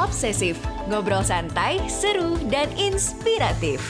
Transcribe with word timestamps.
Obsesif, 0.00 0.56
ngobrol 0.88 1.20
santai, 1.20 1.76
seru, 1.84 2.40
dan 2.48 2.72
inspiratif. 2.80 3.84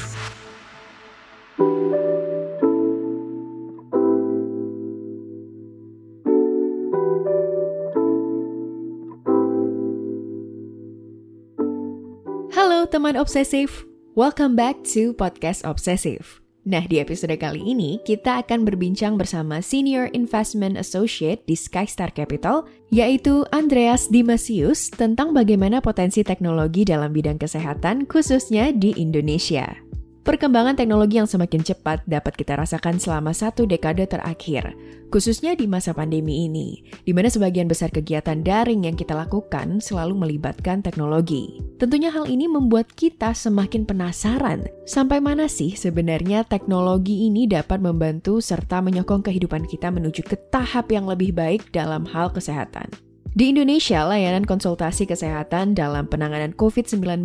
Halo 12.50 12.90
teman 12.90 13.14
obsesif, 13.14 13.86
welcome 14.18 14.58
back 14.58 14.82
to 14.82 15.14
Podcast 15.14 15.62
Obsesif. 15.62 16.39
Nah, 16.61 16.84
di 16.84 17.00
episode 17.00 17.32
kali 17.40 17.64
ini 17.64 17.96
kita 18.04 18.45
akan 18.45 18.68
berbincang 18.68 19.16
bersama 19.16 19.64
Senior 19.64 20.12
Investment 20.12 20.76
Associate 20.76 21.40
di 21.48 21.56
Skystar 21.56 22.12
Capital, 22.12 22.68
yaitu 22.93 23.48
Andreas 23.48 24.12
Dimasius 24.12 24.93
tentang 24.93 25.32
bagaimana 25.32 25.80
potensi 25.80 26.20
teknologi 26.20 26.85
dalam 26.85 27.16
bidang 27.16 27.40
kesehatan 27.40 28.04
khususnya 28.04 28.76
di 28.76 28.93
Indonesia. 29.00 29.89
Perkembangan 30.20 30.76
teknologi 30.76 31.16
yang 31.16 31.24
semakin 31.24 31.64
cepat 31.64 32.05
dapat 32.05 32.36
kita 32.36 32.52
rasakan 32.52 33.00
selama 33.00 33.33
satu 33.33 33.64
dekade 33.64 34.05
terakhir, 34.05 34.77
khususnya 35.08 35.56
di 35.56 35.64
masa 35.64 35.96
pandemi 35.96 36.44
ini, 36.44 36.84
di 37.08 37.16
mana 37.16 37.33
sebagian 37.33 37.64
besar 37.64 37.88
kegiatan 37.88 38.44
daring 38.44 38.84
yang 38.84 39.00
kita 39.00 39.16
lakukan 39.16 39.80
selalu 39.80 40.12
melibatkan 40.20 40.84
teknologi. 40.84 41.64
Tentunya 41.80 42.12
hal 42.12 42.28
ini 42.28 42.52
membuat 42.52 42.92
kita 42.92 43.33
semakin 43.33 43.88
penasaran 43.88 44.69
sampai 44.84 45.24
mana 45.24 45.48
sih 45.48 45.72
sebenarnya 45.72 46.44
teknologi 46.44 47.24
ini 47.24 47.48
dapat 47.48 47.80
membantu 47.80 48.44
serta 48.44 48.84
menyokong 48.84 49.24
kehidupan 49.24 49.64
kita 49.64 49.88
menuju 49.88 50.20
ke 50.20 50.36
tahap 50.52 50.92
yang 50.92 51.08
lebih 51.08 51.32
baik 51.32 51.72
dalam 51.72 52.05
hal 52.05 52.28
kesehatan. 52.28 53.09
Di 53.30 53.55
Indonesia, 53.55 54.02
layanan 54.02 54.42
konsultasi 54.42 55.06
kesehatan 55.06 55.78
dalam 55.78 56.11
penanganan 56.11 56.50
COVID-19 56.58 57.22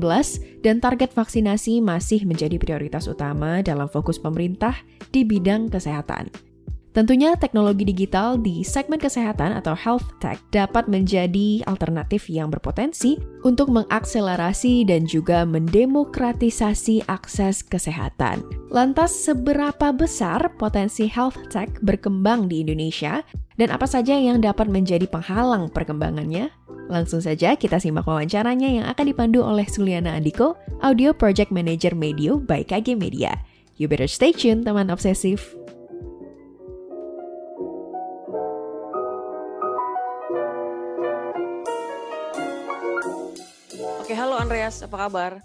dan 0.62 0.78
target 0.78 1.10
vaksinasi 1.10 1.82
masih 1.82 2.30
menjadi 2.30 2.62
prioritas 2.62 3.10
utama 3.10 3.66
dalam 3.66 3.90
fokus 3.90 4.22
pemerintah 4.22 4.78
di 5.10 5.26
bidang 5.26 5.74
kesehatan. 5.74 6.30
Tentunya 6.96 7.36
teknologi 7.36 7.84
digital 7.84 8.40
di 8.40 8.64
segmen 8.64 8.96
kesehatan 8.96 9.52
atau 9.52 9.76
health 9.76 10.16
tech 10.24 10.40
dapat 10.56 10.88
menjadi 10.88 11.60
alternatif 11.68 12.32
yang 12.32 12.48
berpotensi 12.48 13.20
untuk 13.44 13.68
mengakselerasi 13.68 14.88
dan 14.88 15.04
juga 15.04 15.44
mendemokratisasi 15.44 17.04
akses 17.12 17.68
kesehatan. 17.68 18.48
Lantas 18.72 19.12
seberapa 19.12 19.92
besar 19.92 20.56
potensi 20.56 21.12
health 21.12 21.36
tech 21.52 21.68
berkembang 21.84 22.48
di 22.48 22.64
Indonesia 22.64 23.20
dan 23.60 23.76
apa 23.76 23.92
saja 23.92 24.16
yang 24.16 24.40
dapat 24.40 24.72
menjadi 24.72 25.04
penghalang 25.04 25.68
perkembangannya? 25.68 26.48
Langsung 26.88 27.20
saja 27.20 27.60
kita 27.60 27.76
simak 27.76 28.08
wawancaranya 28.08 28.72
yang 28.72 28.86
akan 28.88 29.12
dipandu 29.12 29.44
oleh 29.44 29.68
Suliana 29.68 30.16
Andiko, 30.16 30.56
Audio 30.80 31.12
Project 31.12 31.52
Manager 31.52 31.92
Medio 31.92 32.40
by 32.40 32.64
KG 32.64 32.96
Media. 32.96 33.36
You 33.76 33.92
better 33.92 34.08
stay 34.08 34.32
tuned, 34.32 34.64
teman 34.64 34.88
obsesif. 34.88 35.52
Oke, 44.06 44.14
halo 44.14 44.38
Andreas, 44.38 44.86
apa 44.86 45.10
kabar? 45.10 45.42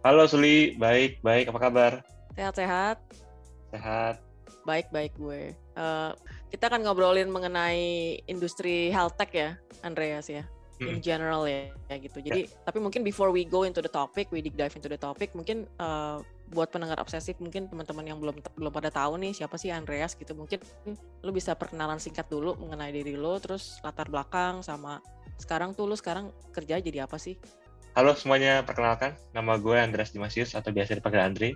Halo 0.00 0.24
Suli, 0.24 0.72
baik, 0.80 1.20
baik, 1.20 1.52
apa 1.52 1.60
kabar? 1.60 1.92
Sehat-sehat? 2.32 2.96
Sehat. 3.76 4.24
Baik-baik 4.64 5.12
gue. 5.20 5.52
Uh, 5.76 6.16
kita 6.48 6.72
akan 6.72 6.80
ngobrolin 6.80 7.28
mengenai 7.28 8.16
industri 8.24 8.88
health 8.88 9.20
tech 9.20 9.28
ya, 9.36 9.60
Andreas 9.84 10.32
ya, 10.32 10.48
in 10.80 11.04
general 11.04 11.44
ya, 11.44 11.68
ya 11.92 12.00
gitu. 12.00 12.24
Jadi, 12.24 12.48
tapi 12.64 12.80
mungkin 12.80 13.04
before 13.04 13.28
we 13.28 13.44
go 13.44 13.68
into 13.68 13.84
the 13.84 13.92
topic, 13.92 14.32
we 14.32 14.40
deep 14.40 14.56
dive 14.56 14.72
into 14.72 14.88
the 14.88 14.96
topic, 14.96 15.36
mungkin 15.36 15.68
uh, 15.76 16.24
buat 16.56 16.72
pendengar 16.72 16.96
obsesif, 17.04 17.36
mungkin 17.36 17.68
teman-teman 17.68 18.08
yang 18.08 18.16
belum 18.16 18.40
belum 18.56 18.72
pada 18.72 18.88
tahu 18.88 19.20
nih 19.20 19.36
siapa 19.36 19.60
sih 19.60 19.68
Andreas 19.68 20.16
gitu, 20.16 20.32
mungkin 20.32 20.64
lu 21.20 21.36
bisa 21.36 21.52
perkenalan 21.52 22.00
singkat 22.00 22.32
dulu 22.32 22.56
mengenai 22.64 22.96
diri 22.96 23.12
lu, 23.12 23.36
terus 23.44 23.76
latar 23.84 24.08
belakang 24.08 24.64
sama 24.64 25.04
sekarang 25.36 25.72
tuh 25.72 25.88
lu 25.88 25.96
sekarang 25.96 26.32
kerja 26.52 26.80
jadi 26.80 27.04
apa 27.04 27.20
sih? 27.20 27.36
Halo 27.90 28.14
semuanya, 28.14 28.62
perkenalkan, 28.62 29.18
nama 29.34 29.58
gue 29.58 29.74
Andreas 29.74 30.14
Dimasius 30.14 30.54
atau 30.54 30.70
biasa 30.70 31.02
dipanggil 31.02 31.26
Andre. 31.26 31.50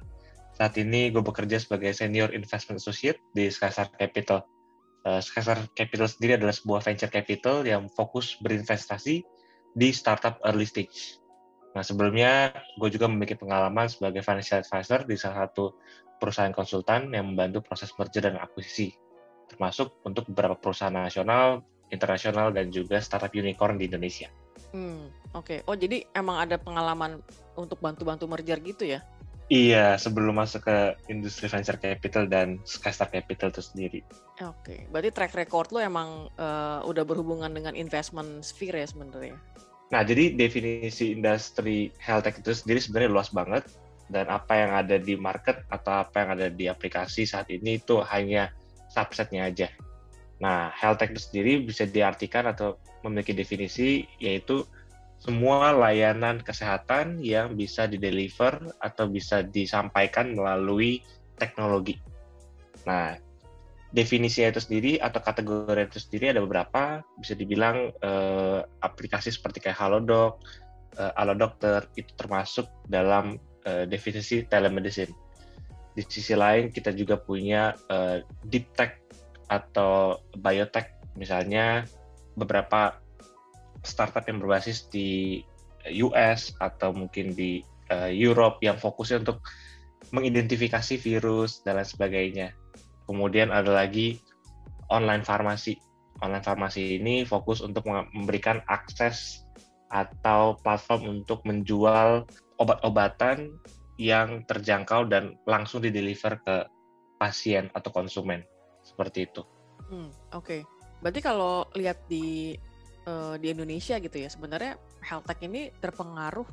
Saat 0.59 0.75
ini 0.83 1.15
gue 1.15 1.22
bekerja 1.22 1.62
sebagai 1.62 1.95
Senior 1.95 2.34
Investment 2.34 2.83
Associate 2.83 3.15
di 3.31 3.47
Skystar 3.47 3.87
Capital. 3.95 4.43
Uh, 5.06 5.22
Skystar 5.22 5.62
Capital 5.78 6.11
sendiri 6.11 6.34
adalah 6.34 6.50
sebuah 6.50 6.83
venture 6.83 7.06
capital 7.06 7.62
yang 7.62 7.87
fokus 7.87 8.34
berinvestasi 8.43 9.22
di 9.78 9.89
startup 9.95 10.43
early 10.43 10.67
stage. 10.67 11.22
Nah 11.78 11.87
sebelumnya, 11.87 12.51
gue 12.83 12.91
juga 12.91 13.06
memiliki 13.06 13.39
pengalaman 13.39 13.87
sebagai 13.87 14.27
financial 14.27 14.66
advisor 14.66 15.06
di 15.06 15.15
salah 15.15 15.47
satu 15.47 15.78
perusahaan 16.19 16.51
konsultan 16.51 17.15
yang 17.15 17.31
membantu 17.31 17.62
proses 17.62 17.95
merger 17.95 18.27
dan 18.27 18.43
akuisisi, 18.43 18.91
termasuk 19.55 20.03
untuk 20.03 20.27
beberapa 20.34 20.59
perusahaan 20.59 20.99
nasional, 20.99 21.62
internasional, 21.95 22.51
dan 22.51 22.75
juga 22.75 22.99
startup 22.99 23.31
unicorn 23.31 23.78
di 23.78 23.87
Indonesia. 23.87 24.34
Hmm, 24.75 25.10
oke. 25.34 25.62
Oh, 25.70 25.76
jadi 25.78 26.03
emang 26.15 26.42
ada 26.42 26.59
pengalaman 26.59 27.22
untuk 27.54 27.78
bantu-bantu 27.78 28.26
merger 28.26 28.59
gitu 28.59 28.87
ya? 28.87 29.00
Iya, 29.53 30.00
sebelum 30.00 30.41
masuk 30.41 30.65
ke 30.65 30.97
industri 31.12 31.53
venture 31.53 31.76
capital 31.76 32.25
dan 32.25 32.65
Skystar 32.65 33.12
Capital 33.12 33.53
itu 33.53 33.60
sendiri. 33.60 34.00
Oke, 34.41 34.88
berarti 34.88 35.12
track 35.12 35.37
record 35.37 35.69
lo 35.69 35.84
emang 35.84 36.32
eh, 36.32 36.81
udah 36.81 37.04
berhubungan 37.04 37.53
dengan 37.53 37.76
investment 37.76 38.41
sphere 38.41 38.81
ya 38.81 38.88
sebenarnya. 38.88 39.37
Nah, 39.92 40.00
jadi 40.00 40.32
definisi 40.32 41.12
industri 41.12 41.92
health 42.00 42.25
tech 42.25 42.41
itu 42.41 42.56
sendiri 42.56 42.81
sebenarnya 42.81 43.10
luas 43.12 43.28
banget 43.31 43.69
dan 44.09 44.32
apa 44.32 44.53
yang 44.56 44.72
ada 44.72 44.97
di 44.97 45.12
market 45.15 45.60
atau 45.69 46.03
apa 46.03 46.25
yang 46.25 46.31
ada 46.41 46.48
di 46.48 46.65
aplikasi 46.65 47.28
saat 47.28 47.53
ini 47.53 47.78
itu 47.78 48.00
hanya 48.00 48.48
subsetnya 48.88 49.53
aja. 49.53 49.69
Nah, 50.43 50.75
health 50.75 50.99
tech 50.99 51.15
itu 51.15 51.22
sendiri 51.22 51.53
bisa 51.62 51.87
diartikan 51.87 52.50
atau 52.50 52.81
memiliki 53.06 53.37
definisi 53.37 54.09
yaitu 54.19 54.67
semua 55.22 55.72
layanan 55.72 56.43
kesehatan 56.43 57.22
yang 57.25 57.56
bisa 57.56 57.89
dideliver 57.89 58.61
atau 58.83 59.09
bisa 59.09 59.41
disampaikan 59.41 60.37
melalui 60.37 61.00
teknologi. 61.41 61.97
Nah, 62.84 63.17
definisinya 63.95 64.53
itu 64.53 64.61
sendiri 64.61 64.93
atau 65.00 65.22
kategori 65.22 65.89
itu 65.89 65.99
sendiri 66.03 66.34
ada 66.34 66.43
beberapa, 66.45 67.01
bisa 67.16 67.33
dibilang 67.33 67.95
eh, 67.95 68.61
aplikasi 68.84 69.33
seperti 69.33 69.65
kayak 69.65 69.81
Halodoc, 69.81 70.43
eh, 70.99 71.12
Alodokter 71.16 71.89
itu 71.97 72.11
termasuk 72.19 72.69
dalam 72.91 73.39
eh, 73.65 73.87
definisi 73.89 74.45
telemedicine. 74.45 75.15
Di 75.95 76.03
sisi 76.05 76.34
lain 76.34 76.69
kita 76.75 76.91
juga 76.93 77.16
punya 77.16 77.72
eh, 77.89 78.27
deep 78.45 78.75
tech 78.77 79.03
atau 79.49 80.21
biotech, 80.37 80.94
misalnya 81.15 81.84
beberapa 82.34 82.99
startup 83.84 84.25
yang 84.27 84.41
berbasis 84.41 84.88
di 84.88 85.41
US 86.00 86.56
atau 86.59 86.97
mungkin 86.97 87.37
di 87.37 87.60
eh, 87.93 88.10
Europe 88.12 88.65
yang 88.65 88.81
fokusnya 88.81 89.22
untuk 89.22 89.44
mengidentifikasi 90.12 90.97
virus 91.00 91.60
dan 91.65 91.81
lain 91.81 91.88
sebagainya. 91.88 92.49
Kemudian 93.04 93.53
ada 93.53 93.72
lagi 93.72 94.21
online 94.88 95.25
farmasi. 95.25 95.77
Online 96.22 96.44
farmasi 96.44 97.03
ini 97.03 97.27
fokus 97.28 97.60
untuk 97.60 97.84
memberikan 97.91 98.65
akses 98.71 99.44
atau 99.93 100.56
platform 100.65 101.21
untuk 101.21 101.44
menjual 101.44 102.25
obat-obatan 102.56 103.53
yang 104.00 104.43
terjangkau 104.47 105.06
dan 105.06 105.38
langsung 105.47 105.83
dideliver 105.83 106.38
ke 106.43 106.66
pasien 107.19 107.71
atau 107.75 107.91
konsumen. 107.94 108.43
Seperti 108.94 109.27
itu. 109.27 109.43
Hmm, 109.91 110.09
oke. 110.31 110.62
Berarti 111.03 111.21
kalau 111.21 111.66
lihat 111.75 111.99
di 112.06 112.55
eh, 113.05 113.34
di 113.43 113.47
Indonesia 113.50 113.99
gitu 113.99 114.16
ya, 114.16 114.31
sebenarnya 114.31 114.78
health 115.03 115.27
tech 115.27 115.43
ini 115.43 115.74
terpengaruh 115.83 116.47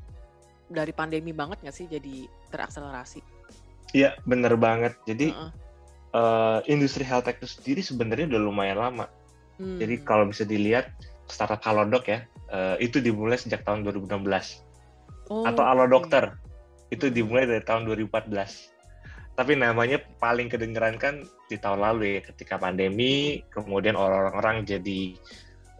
dari 0.68 0.92
pandemi 0.92 1.32
banget 1.32 1.62
nggak 1.62 1.76
sih 1.78 1.86
jadi 1.86 2.26
terakselerasi? 2.50 3.22
Iya, 3.94 4.18
bener 4.26 4.58
banget. 4.58 4.98
Jadi 5.06 5.30
Heeh. 5.32 5.52
eh, 6.12 6.60
industri 6.68 7.06
health 7.06 7.30
tech 7.30 7.38
itu 7.40 7.48
sendiri 7.48 7.82
sebenarnya 7.86 8.26
udah 8.36 8.42
lumayan 8.42 8.82
lama. 8.82 9.06
Hmm, 9.62 9.78
Jadi 9.78 10.02
kalau 10.02 10.26
bisa 10.26 10.42
dilihat 10.44 10.90
startup 11.30 11.62
Halodoc 11.62 12.10
ya, 12.10 12.26
eh, 12.50 12.76
itu 12.82 12.98
dimulai 12.98 13.38
sejak 13.38 13.62
tahun 13.64 13.86
2016. 13.86 14.66
oh, 15.30 15.46
Atau. 15.46 15.64
Alodokter, 15.64 16.36
itu 16.90 17.08
Hmm. 17.08 17.16
dimulai 17.16 17.46
dari 17.48 17.64
tahun 17.64 17.86
2014. 17.88 18.71
Tapi 19.42 19.58
namanya 19.58 19.98
paling 20.22 20.54
kedengeran 20.54 21.02
kan 21.02 21.26
di 21.50 21.58
tahun 21.58 21.82
lalu 21.82 22.14
ya, 22.14 22.22
ketika 22.30 22.62
pandemi, 22.62 23.42
kemudian 23.50 23.98
orang-orang 23.98 24.70
jadi 24.70 25.18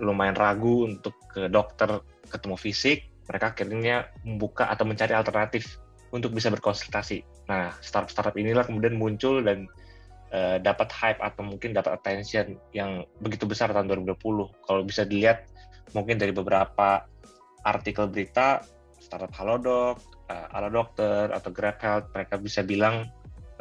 lumayan 0.02 0.34
ragu 0.34 0.90
untuk 0.90 1.14
ke 1.30 1.46
dokter 1.46 2.02
ketemu 2.26 2.58
fisik, 2.58 3.06
mereka 3.30 3.54
akhirnya 3.54 4.10
membuka 4.26 4.66
atau 4.66 4.82
mencari 4.82 5.14
alternatif 5.14 5.78
untuk 6.10 6.34
bisa 6.34 6.50
berkonsultasi. 6.50 7.22
Nah, 7.54 7.70
startup-startup 7.86 8.34
inilah 8.34 8.66
kemudian 8.66 8.98
muncul 8.98 9.46
dan 9.46 9.70
eh, 10.34 10.58
dapat 10.58 10.90
hype 10.90 11.22
atau 11.22 11.46
mungkin 11.46 11.78
dapat 11.78 12.02
attention 12.02 12.58
yang 12.74 13.06
begitu 13.22 13.46
besar 13.46 13.70
tahun 13.70 13.86
2020. 13.94 14.18
Kalau 14.66 14.82
bisa 14.82 15.06
dilihat 15.06 15.46
mungkin 15.94 16.18
dari 16.18 16.34
beberapa 16.34 17.06
artikel 17.62 18.10
berita 18.10 18.66
startup 18.98 19.30
Halodoc, 19.38 20.02
uh, 20.32 20.56
Ala 20.56 20.72
Dokter 20.72 21.30
atau 21.30 21.52
Grab 21.52 21.78
Health, 21.78 22.10
mereka 22.16 22.40
bisa 22.40 22.66
bilang 22.66 23.06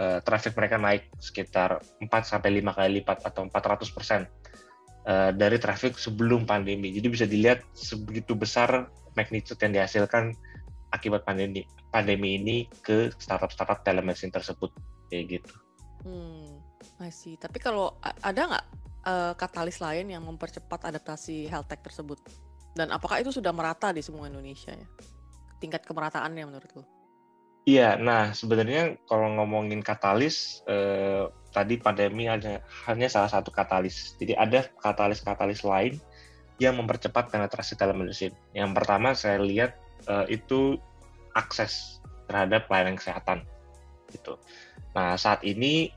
uh, 0.00 0.18
traffic 0.24 0.56
mereka 0.56 0.80
naik 0.80 1.12
sekitar 1.20 1.78
4 2.00 2.08
sampai 2.24 2.64
5 2.64 2.76
kali 2.76 2.90
lipat 3.04 3.28
atau 3.28 3.44
400 3.46 3.92
persen 3.92 4.20
uh, 5.04 5.30
dari 5.36 5.60
traffic 5.60 6.00
sebelum 6.00 6.48
pandemi. 6.48 6.90
Jadi 6.96 7.06
bisa 7.12 7.26
dilihat 7.28 7.60
sebegitu 7.76 8.32
besar 8.32 8.88
magnitude 9.12 9.60
yang 9.60 9.76
dihasilkan 9.76 10.32
akibat 10.90 11.22
pandemi 11.22 11.62
pandemi 11.94 12.38
ini 12.38 12.56
ke 12.82 13.14
startup-startup 13.14 13.86
telemedicine 13.86 14.32
tersebut 14.34 14.74
kayak 15.10 15.38
gitu. 15.38 15.54
Hmm, 16.06 16.62
see. 17.12 17.36
Tapi 17.36 17.60
kalau 17.60 17.98
ada 18.00 18.40
nggak 18.40 18.66
uh, 19.04 19.32
katalis 19.36 19.82
lain 19.82 20.08
yang 20.10 20.24
mempercepat 20.24 20.86
adaptasi 20.86 21.50
health 21.50 21.68
tech 21.68 21.84
tersebut? 21.84 22.18
Dan 22.70 22.94
apakah 22.94 23.18
itu 23.18 23.34
sudah 23.34 23.50
merata 23.50 23.90
di 23.90 24.00
semua 24.00 24.30
Indonesia 24.30 24.70
ya? 24.70 24.88
Tingkat 25.58 25.82
kemerataannya 25.84 26.44
menurut 26.46 26.70
lo? 26.78 26.99
Iya, 27.70 27.94
nah 28.02 28.34
sebenarnya 28.34 28.98
kalau 29.06 29.30
ngomongin 29.38 29.78
katalis, 29.78 30.66
eh, 30.66 31.22
tadi 31.54 31.78
pandemi 31.78 32.26
hanya, 32.26 32.66
hanya 32.90 33.06
salah 33.06 33.30
satu 33.30 33.54
katalis. 33.54 34.18
Jadi 34.18 34.34
ada 34.34 34.66
katalis-katalis 34.82 35.62
lain 35.62 35.94
yang 36.58 36.74
mempercepat 36.82 37.30
penetrasi 37.30 37.78
telemedicine. 37.78 38.34
Yang 38.58 38.70
pertama 38.74 39.14
saya 39.14 39.38
lihat 39.38 39.78
eh, 40.10 40.26
itu 40.34 40.82
akses 41.38 42.02
terhadap 42.26 42.66
pelayanan 42.66 42.98
kesehatan. 42.98 43.46
Gitu. 44.10 44.34
Nah 44.98 45.14
saat 45.14 45.46
ini 45.46 45.94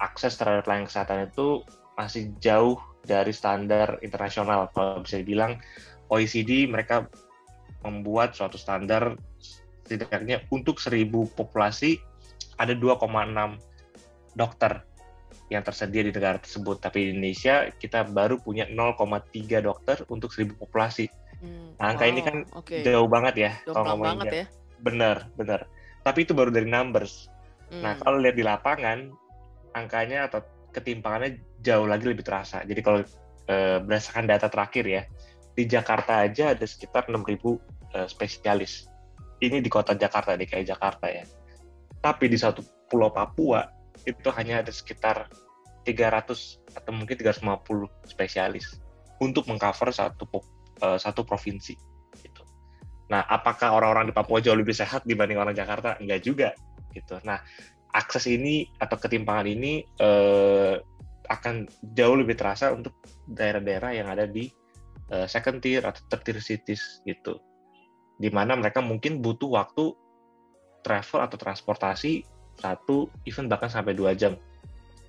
akses 0.00 0.40
terhadap 0.40 0.64
pelayanan 0.64 0.88
kesehatan 0.88 1.28
itu 1.28 1.60
masih 2.00 2.32
jauh 2.40 2.80
dari 3.04 3.36
standar 3.36 4.00
internasional. 4.00 4.72
Kalau 4.72 5.04
bisa 5.04 5.20
dibilang 5.20 5.60
OECD 6.08 6.64
mereka 6.64 7.12
membuat 7.84 8.32
suatu 8.32 8.56
standar 8.56 9.20
setidaknya 9.90 10.46
untuk 10.54 10.78
1000 10.78 11.10
populasi 11.34 11.98
ada 12.62 12.70
2,6 12.78 13.10
dokter 14.38 14.86
yang 15.50 15.66
tersedia 15.66 16.06
di 16.06 16.14
negara 16.14 16.38
tersebut. 16.38 16.78
Tapi 16.78 17.10
di 17.10 17.18
Indonesia 17.18 17.66
kita 17.74 18.06
baru 18.06 18.38
punya 18.38 18.70
0,3 18.70 19.58
dokter 19.58 19.98
untuk 20.06 20.30
1000 20.30 20.54
populasi. 20.54 21.10
Hmm, 21.42 21.74
nah, 21.74 21.90
angka 21.90 22.06
wow, 22.06 22.12
ini 22.14 22.20
kan 22.22 22.36
okay. 22.54 22.86
jauh 22.86 23.10
banget 23.10 23.34
ya 23.34 23.50
jauh 23.66 23.74
kalau 23.74 23.98
ngomongin. 23.98 24.10
banget 24.14 24.30
ya. 24.30 24.44
Bener, 24.78 25.16
bener. 25.34 25.60
Tapi 26.06 26.22
itu 26.22 26.32
baru 26.38 26.54
dari 26.54 26.70
numbers. 26.70 27.26
Nah, 27.26 27.74
hmm. 27.74 27.82
Nah, 27.82 27.92
kalau 27.98 28.16
lihat 28.22 28.36
di 28.38 28.44
lapangan, 28.46 28.98
angkanya 29.74 30.30
atau 30.30 30.46
ketimpangannya 30.70 31.42
jauh 31.66 31.90
lagi 31.90 32.06
lebih 32.06 32.22
terasa. 32.22 32.62
Jadi 32.62 32.78
kalau 32.78 33.02
e, 33.50 33.56
berdasarkan 33.82 34.30
data 34.30 34.46
terakhir 34.46 34.84
ya, 34.86 35.02
di 35.54 35.66
Jakarta 35.66 36.22
aja 36.22 36.54
ada 36.54 36.62
sekitar 36.62 37.10
6.000 37.10 37.18
uh, 37.20 37.58
eh, 37.94 38.06
spesialis. 38.06 38.89
Ini 39.40 39.64
di 39.64 39.70
kota 39.72 39.96
Jakarta, 39.96 40.36
DKI 40.36 40.64
Jakarta 40.68 41.08
ya. 41.08 41.24
Tapi 42.00 42.28
di 42.28 42.36
satu 42.36 42.60
pulau 42.88 43.12
Papua 43.12 43.64
itu 44.04 44.28
hanya 44.36 44.64
ada 44.64 44.72
sekitar 44.72 45.28
300 45.84 46.76
atau 46.76 46.92
mungkin 46.92 47.16
350 47.16 47.88
spesialis 48.04 48.80
untuk 49.20 49.48
mengcover 49.48 49.92
satu 49.92 50.24
uh, 50.84 51.00
satu 51.00 51.24
provinsi. 51.24 51.76
Gitu. 52.20 52.42
Nah, 53.12 53.24
apakah 53.28 53.76
orang-orang 53.76 54.12
di 54.12 54.14
Papua 54.16 54.40
jauh 54.44 54.56
lebih 54.56 54.76
sehat 54.76 55.04
dibanding 55.04 55.40
orang 55.40 55.56
Jakarta? 55.56 55.96
Enggak 56.00 56.20
juga. 56.24 56.48
Gitu. 56.92 57.16
Nah, 57.24 57.40
akses 57.92 58.28
ini 58.30 58.68
atau 58.78 58.96
ketimpangan 58.96 59.46
ini 59.48 59.84
uh, 60.00 60.78
akan 61.30 61.70
jauh 61.94 62.16
lebih 62.18 62.34
terasa 62.34 62.74
untuk 62.74 62.98
daerah-daerah 63.30 63.90
yang 63.94 64.08
ada 64.10 64.26
di 64.26 64.50
uh, 65.14 65.26
second 65.30 65.62
tier 65.62 65.82
atau 65.82 66.02
third 66.10 66.22
tier 66.26 66.38
cities 66.42 67.02
gitu. 67.06 67.38
Di 68.20 68.28
mana 68.28 68.52
mereka 68.52 68.84
mungkin 68.84 69.24
butuh 69.24 69.48
waktu 69.56 69.96
travel 70.84 71.20
atau 71.24 71.36
transportasi 71.40 72.24
satu 72.60 73.08
even 73.24 73.48
bahkan 73.48 73.72
sampai 73.72 73.96
dua 73.96 74.12
jam. 74.12 74.36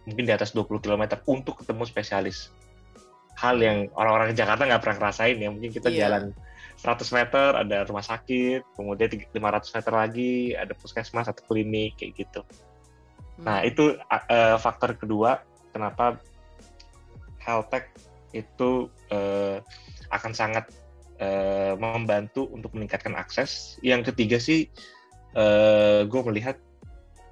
Mungkin 0.08 0.25
di 0.25 0.34
atas 0.34 0.56
20 0.56 0.81
km 0.81 1.04
untuk 1.30 1.62
ketemu 1.62 1.84
spesialis. 1.86 2.50
Hal 3.38 3.60
yang 3.62 3.92
orang-orang 3.94 4.34
di 4.34 4.38
Jakarta 4.40 4.66
nggak 4.66 4.81
pernah 4.81 4.98
ngerasain 4.98 5.38
ya. 5.38 5.50
Mungkin 5.52 5.72
kita 5.75 5.92
yeah. 5.92 6.08
jalan 6.08 6.24
100 6.81 7.13
meter 7.13 7.50
ada 7.62 7.78
rumah 7.86 8.02
sakit, 8.02 8.66
kemudian 8.74 9.12
500 9.30 9.75
meter 9.78 9.94
lagi 9.94 10.34
ada 10.58 10.74
puskesmas 10.74 11.30
atau 11.30 11.44
klinik 11.46 12.00
kayak 12.00 12.25
gitu. 12.25 12.42
Nah, 13.42 13.62
hmm. 13.62 13.69
itu 13.69 13.84
uh, 14.10 14.58
faktor 14.58 14.98
kedua 14.98 15.46
kenapa 15.69 16.18
health 17.42 17.69
tech 17.69 17.94
itu 18.34 18.88
uh, 19.13 19.62
akan 20.10 20.31
sangat 20.34 20.66
uh, 21.21 21.73
membantu 21.77 22.50
untuk 22.51 22.73
meningkatkan 22.73 23.13
akses. 23.15 23.77
Yang 23.85 24.12
ketiga 24.12 24.38
sih, 24.41 24.68
uh, 25.38 26.03
gue 26.09 26.21
melihat 26.27 26.57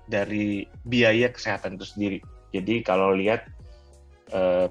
dari 0.09 0.65
biaya 0.85 1.29
kesehatan 1.29 1.77
itu 1.77 1.85
sendiri. 1.85 2.19
Jadi 2.53 2.81
kalau 2.81 3.13
lihat 3.13 3.45
uh, 4.33 4.69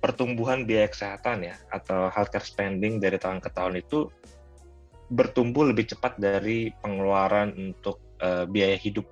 pertumbuhan 0.00 0.64
biaya 0.64 0.88
kesehatan 0.88 1.44
ya 1.44 1.56
atau 1.72 2.08
healthcare 2.08 2.44
spending 2.44 3.00
dari 3.00 3.20
tahun 3.20 3.40
ke 3.40 3.52
tahun 3.52 3.80
itu 3.80 4.08
bertumbuh 5.12 5.68
lebih 5.68 5.92
cepat 5.92 6.16
dari 6.16 6.72
pengeluaran 6.80 7.52
untuk 7.56 8.00
uh, 8.24 8.48
biaya 8.48 8.76
hidup 8.76 9.04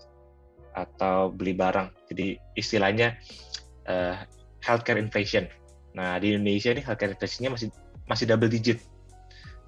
atau 0.72 1.32
beli 1.32 1.56
barang. 1.56 1.90
Jadi 2.12 2.38
istilahnya 2.54 3.18
uh, 3.88 4.16
healthcare 4.62 5.00
inflation. 5.00 5.48
Nah 5.96 6.16
di 6.22 6.36
Indonesia 6.36 6.70
ini 6.72 6.84
healthcare 6.84 7.12
inflation-nya 7.16 7.50
masih 7.52 7.68
masih 8.06 8.24
double 8.28 8.52
digit. 8.52 8.78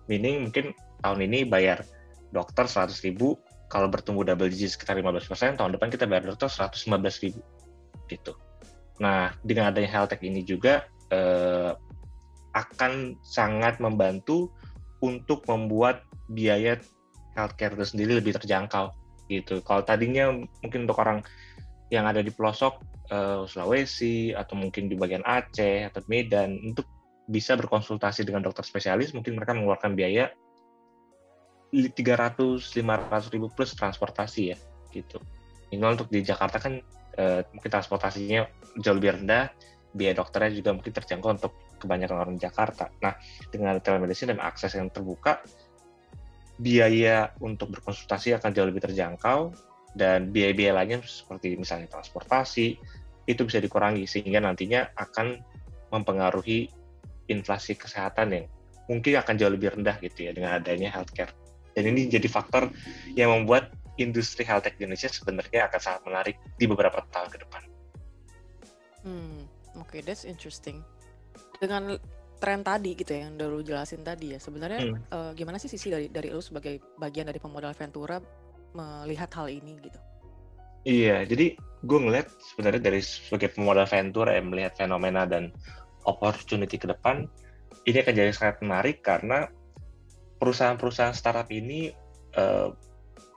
Meaning 0.06 0.48
mungkin 0.48 0.72
tahun 1.04 1.20
ini 1.26 1.48
bayar 1.48 1.84
dokter 2.30 2.64
100 2.64 2.94
ribu, 3.04 3.36
kalau 3.68 3.90
bertumbuh 3.90 4.22
double 4.22 4.50
digit 4.50 4.74
sekitar 4.74 4.98
15 4.98 5.30
persen, 5.30 5.50
tahun 5.58 5.76
depan 5.76 5.90
kita 5.90 6.06
bayar 6.06 6.30
dokter 6.30 6.48
115 6.48 7.24
ribu. 7.26 7.40
Gitu. 8.06 8.32
Nah, 9.00 9.32
dengan 9.42 9.72
adanya 9.72 9.90
health 9.90 10.12
tech 10.12 10.20
ini 10.20 10.44
juga 10.44 10.86
eh, 11.08 11.72
akan 12.54 13.16
sangat 13.22 13.78
membantu 13.78 14.50
untuk 15.00 15.46
membuat 15.46 16.04
biaya 16.30 16.78
healthcare 17.34 17.74
itu 17.78 17.86
sendiri 17.96 18.18
lebih 18.18 18.36
terjangkau 18.36 18.92
gitu. 19.30 19.62
Kalau 19.62 19.82
tadinya 19.86 20.34
mungkin 20.34 20.84
untuk 20.84 20.98
orang 21.00 21.22
yang 21.90 22.06
ada 22.06 22.22
di 22.22 22.30
pelosok 22.30 22.82
uh, 23.10 23.46
Sulawesi 23.46 24.34
atau 24.34 24.58
mungkin 24.58 24.90
di 24.90 24.94
bagian 24.98 25.22
Aceh 25.22 25.86
atau 25.86 26.02
Medan 26.10 26.58
untuk 26.62 26.86
bisa 27.30 27.54
berkonsultasi 27.54 28.26
dengan 28.26 28.42
dokter 28.42 28.66
spesialis, 28.66 29.14
mungkin 29.14 29.38
mereka 29.38 29.54
mengeluarkan 29.54 29.94
biaya 29.94 30.34
300 31.70 31.94
500 32.58 33.30
ribu 33.30 33.46
plus 33.54 33.78
transportasi 33.78 34.42
ya 34.50 34.58
gitu. 34.90 35.22
Minimal 35.70 36.02
untuk 36.02 36.10
di 36.10 36.26
Jakarta 36.26 36.58
kan 36.58 36.82
eh, 37.14 37.46
mungkin 37.54 37.70
transportasinya 37.70 38.42
jauh 38.82 38.98
lebih 38.98 39.22
rendah, 39.22 39.54
biaya 39.94 40.18
dokternya 40.18 40.50
juga 40.58 40.74
mungkin 40.74 40.90
terjangkau 40.90 41.30
untuk 41.30 41.52
kebanyakan 41.78 42.16
orang 42.26 42.34
di 42.34 42.42
Jakarta. 42.42 42.90
Nah, 42.98 43.14
dengan 43.54 43.78
telemedicine 43.78 44.34
dan 44.34 44.42
akses 44.42 44.74
yang 44.74 44.90
terbuka, 44.90 45.38
biaya 46.58 47.30
untuk 47.38 47.70
berkonsultasi 47.78 48.36
akan 48.36 48.50
jauh 48.50 48.66
lebih 48.66 48.82
terjangkau 48.90 49.54
dan 49.94 50.34
biaya-biaya 50.34 50.76
lainnya 50.76 51.00
seperti 51.06 51.54
misalnya 51.54 51.86
transportasi 51.90 52.78
itu 53.26 53.42
bisa 53.46 53.62
dikurangi 53.62 54.04
sehingga 54.06 54.42
nantinya 54.42 54.90
akan 54.98 55.38
mempengaruhi 55.90 56.70
inflasi 57.30 57.78
kesehatan 57.78 58.34
yang 58.34 58.44
mungkin 58.90 59.22
akan 59.22 59.34
jauh 59.38 59.54
lebih 59.54 59.78
rendah 59.78 59.96
gitu 60.02 60.26
ya 60.26 60.34
dengan 60.34 60.58
adanya 60.58 60.90
healthcare. 60.90 61.30
Dan 61.72 61.94
ini 61.94 62.10
jadi 62.10 62.26
faktor 62.26 62.74
yang 63.14 63.30
membuat 63.30 63.70
industri 64.02 64.42
health 64.42 64.66
tech 64.66 64.74
di 64.74 64.82
Indonesia 64.88 65.06
sebenarnya 65.06 65.70
akan 65.70 65.80
sangat 65.80 66.02
menarik 66.02 66.36
di 66.58 66.64
beberapa 66.66 66.98
tahun 67.14 67.28
ke 67.30 67.38
depan. 67.46 67.62
Hmm, 69.06 69.46
oke, 69.78 69.86
okay, 69.86 70.00
that's 70.02 70.26
interesting. 70.26 70.82
Dengan 71.62 71.96
tren 72.40 72.64
tadi 72.64 72.96
gitu 72.96 73.12
ya 73.12 73.28
yang 73.28 73.36
udah 73.36 73.62
jelasin 73.62 74.02
tadi 74.02 74.34
ya, 74.34 74.38
sebenarnya 74.42 74.80
hmm. 74.90 75.12
uh, 75.12 75.30
gimana 75.36 75.60
sih 75.60 75.70
sisi 75.70 75.92
dari 75.92 76.08
dari 76.08 76.32
lu 76.32 76.42
sebagai 76.42 76.82
bagian 76.98 77.28
dari 77.28 77.38
pemodal 77.38 77.76
Ventura 77.76 78.18
melihat 78.74 79.30
hal 79.38 79.46
ini 79.52 79.78
gitu? 79.78 79.98
Iya, 80.88 81.28
jadi 81.28 81.60
gue 81.60 81.98
ngeliat 82.00 82.32
sebenarnya 82.40 82.80
dari 82.80 83.00
sebagai 83.04 83.52
pemodal 83.52 83.84
Ventura 83.84 84.32
yang 84.32 84.48
melihat 84.48 84.80
fenomena 84.80 85.28
dan 85.28 85.52
opportunity 86.08 86.80
ke 86.80 86.88
depan 86.88 87.28
ini 87.88 87.96
akan 88.04 88.12
jadi 88.12 88.32
sangat 88.32 88.56
menarik 88.60 89.00
karena 89.00 89.48
perusahaan-perusahaan 90.40 91.16
startup 91.16 91.48
ini 91.52 91.92
uh, 92.36 92.72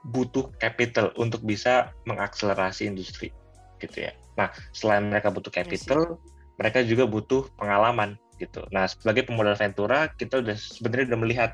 butuh 0.03 0.51
capital 0.59 1.15
untuk 1.15 1.43
bisa 1.43 1.95
mengakselerasi 2.03 2.87
industri 2.87 3.31
gitu 3.79 4.07
ya. 4.07 4.11
Nah, 4.35 4.51
selain 4.75 5.07
mereka 5.07 5.31
butuh 5.31 5.51
iya 5.51 5.63
capital, 5.63 6.19
yes, 6.19 6.19
mereka 6.59 6.79
juga 6.83 7.03
butuh 7.07 7.47
pengalaman 7.55 8.19
gitu. 8.39 8.63
Nah, 8.71 8.87
sebagai 8.87 9.27
pemodal 9.27 9.55
Ventura, 9.55 10.11
kita 10.11 10.43
udah 10.43 10.55
sebenarnya 10.55 11.15
udah 11.15 11.21
melihat 11.23 11.51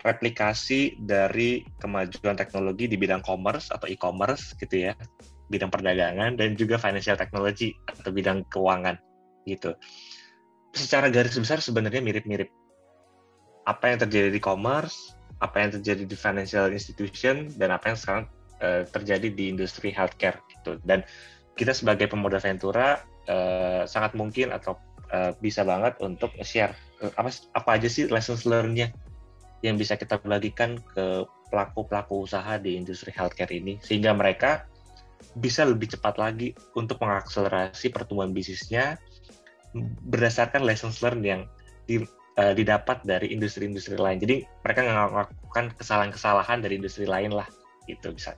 replikasi 0.00 0.96
dari 0.98 1.62
kemajuan 1.78 2.34
teknologi 2.34 2.88
di 2.88 2.96
bidang 2.96 3.20
commerce 3.20 3.68
atau 3.70 3.86
e-commerce 3.86 4.56
gitu 4.56 4.90
ya, 4.90 4.92
bidang 5.52 5.68
perdagangan 5.68 6.38
dan 6.38 6.56
juga 6.56 6.80
financial 6.80 7.18
technology 7.18 7.74
atau 7.86 8.10
bidang 8.14 8.46
keuangan 8.48 8.96
gitu 9.44 9.74
secara 10.74 11.10
garis 11.10 11.36
besar 11.36 11.58
sebenarnya 11.62 12.02
mirip-mirip. 12.02 12.50
Apa 13.66 13.92
yang 13.92 13.98
terjadi 14.02 14.32
di 14.32 14.40
commerce 14.42 15.20
apa 15.40 15.56
yang 15.64 15.70
terjadi 15.80 16.04
di 16.04 16.16
financial 16.16 16.68
institution 16.70 17.48
dan 17.56 17.72
apa 17.72 17.92
yang 17.92 17.98
sekarang 17.98 18.24
uh, 18.60 18.84
terjadi 18.92 19.28
di 19.32 19.48
industri 19.48 19.88
healthcare 19.88 20.36
gitu. 20.52 20.76
Dan 20.84 21.02
kita 21.56 21.72
sebagai 21.72 22.12
pemodal 22.12 22.44
Ventura 22.44 23.00
uh, 23.26 23.82
sangat 23.88 24.12
mungkin 24.12 24.52
atau 24.52 24.76
uh, 25.10 25.32
bisa 25.40 25.64
banget 25.64 25.96
untuk 26.04 26.30
share 26.44 26.76
uh, 27.00 27.12
apa 27.16 27.32
apa 27.56 27.70
aja 27.80 27.88
sih 27.88 28.06
lessons 28.12 28.44
learn-nya 28.44 28.92
yang 29.64 29.76
bisa 29.76 29.96
kita 29.96 30.20
bagikan 30.20 30.80
ke 30.96 31.24
pelaku-pelaku 31.52 32.24
usaha 32.24 32.56
di 32.60 32.76
industri 32.76 33.12
healthcare 33.12 33.52
ini 33.52 33.80
sehingga 33.80 34.12
mereka 34.12 34.68
bisa 35.36 35.68
lebih 35.68 35.92
cepat 35.92 36.16
lagi 36.16 36.56
untuk 36.72 36.96
mengakselerasi 37.00 37.92
pertumbuhan 37.92 38.32
bisnisnya 38.32 38.96
berdasarkan 40.10 40.66
lessons 40.66 41.02
learned 41.02 41.24
yang 41.26 41.42
di, 41.86 42.02
uh, 42.38 42.54
didapat 42.54 43.02
dari 43.06 43.30
industri-industri 43.30 43.98
lain. 43.98 44.18
Jadi 44.18 44.42
mereka 44.66 44.80
nggak 44.82 45.10
melakukan 45.10 45.64
kesalahan-kesalahan 45.78 46.58
dari 46.62 46.78
industri 46.78 47.06
lain 47.06 47.34
lah, 47.34 47.46
gitu 47.86 48.14
bisa. 48.14 48.34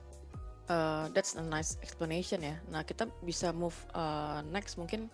Uh, 0.71 1.11
that's 1.11 1.35
a 1.35 1.43
nice 1.43 1.75
explanation 1.83 2.39
ya. 2.39 2.55
Nah 2.71 2.87
kita 2.87 3.09
bisa 3.25 3.51
move 3.51 3.75
uh, 3.93 4.39
next 4.47 4.79
mungkin 4.79 5.11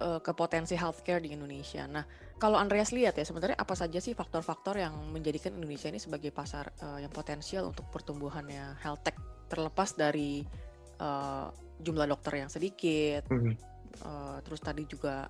uh, 0.00 0.18
ke 0.18 0.32
potensi 0.32 0.72
healthcare 0.72 1.20
di 1.20 1.36
Indonesia. 1.36 1.84
Nah 1.84 2.02
kalau 2.40 2.56
Andreas 2.58 2.90
lihat 2.90 3.14
ya 3.14 3.22
sebenarnya 3.28 3.60
apa 3.60 3.76
saja 3.76 4.00
sih 4.00 4.16
faktor-faktor 4.16 4.80
yang 4.80 4.96
menjadikan 5.12 5.54
Indonesia 5.54 5.92
ini 5.92 6.00
sebagai 6.00 6.32
pasar 6.32 6.72
uh, 6.80 6.98
yang 6.98 7.12
potensial 7.12 7.70
untuk 7.70 7.86
pertumbuhannya 7.92 8.80
health 8.80 9.04
tech 9.04 9.14
terlepas 9.52 9.92
dari 9.94 10.42
uh, 10.98 11.52
jumlah 11.84 12.08
dokter 12.08 12.40
yang 12.40 12.48
sedikit, 12.48 13.28
mm 13.28 13.36
-hmm. 13.36 13.54
Uh, 14.02 14.38
terus 14.44 14.60
tadi 14.64 14.88
juga 14.88 15.28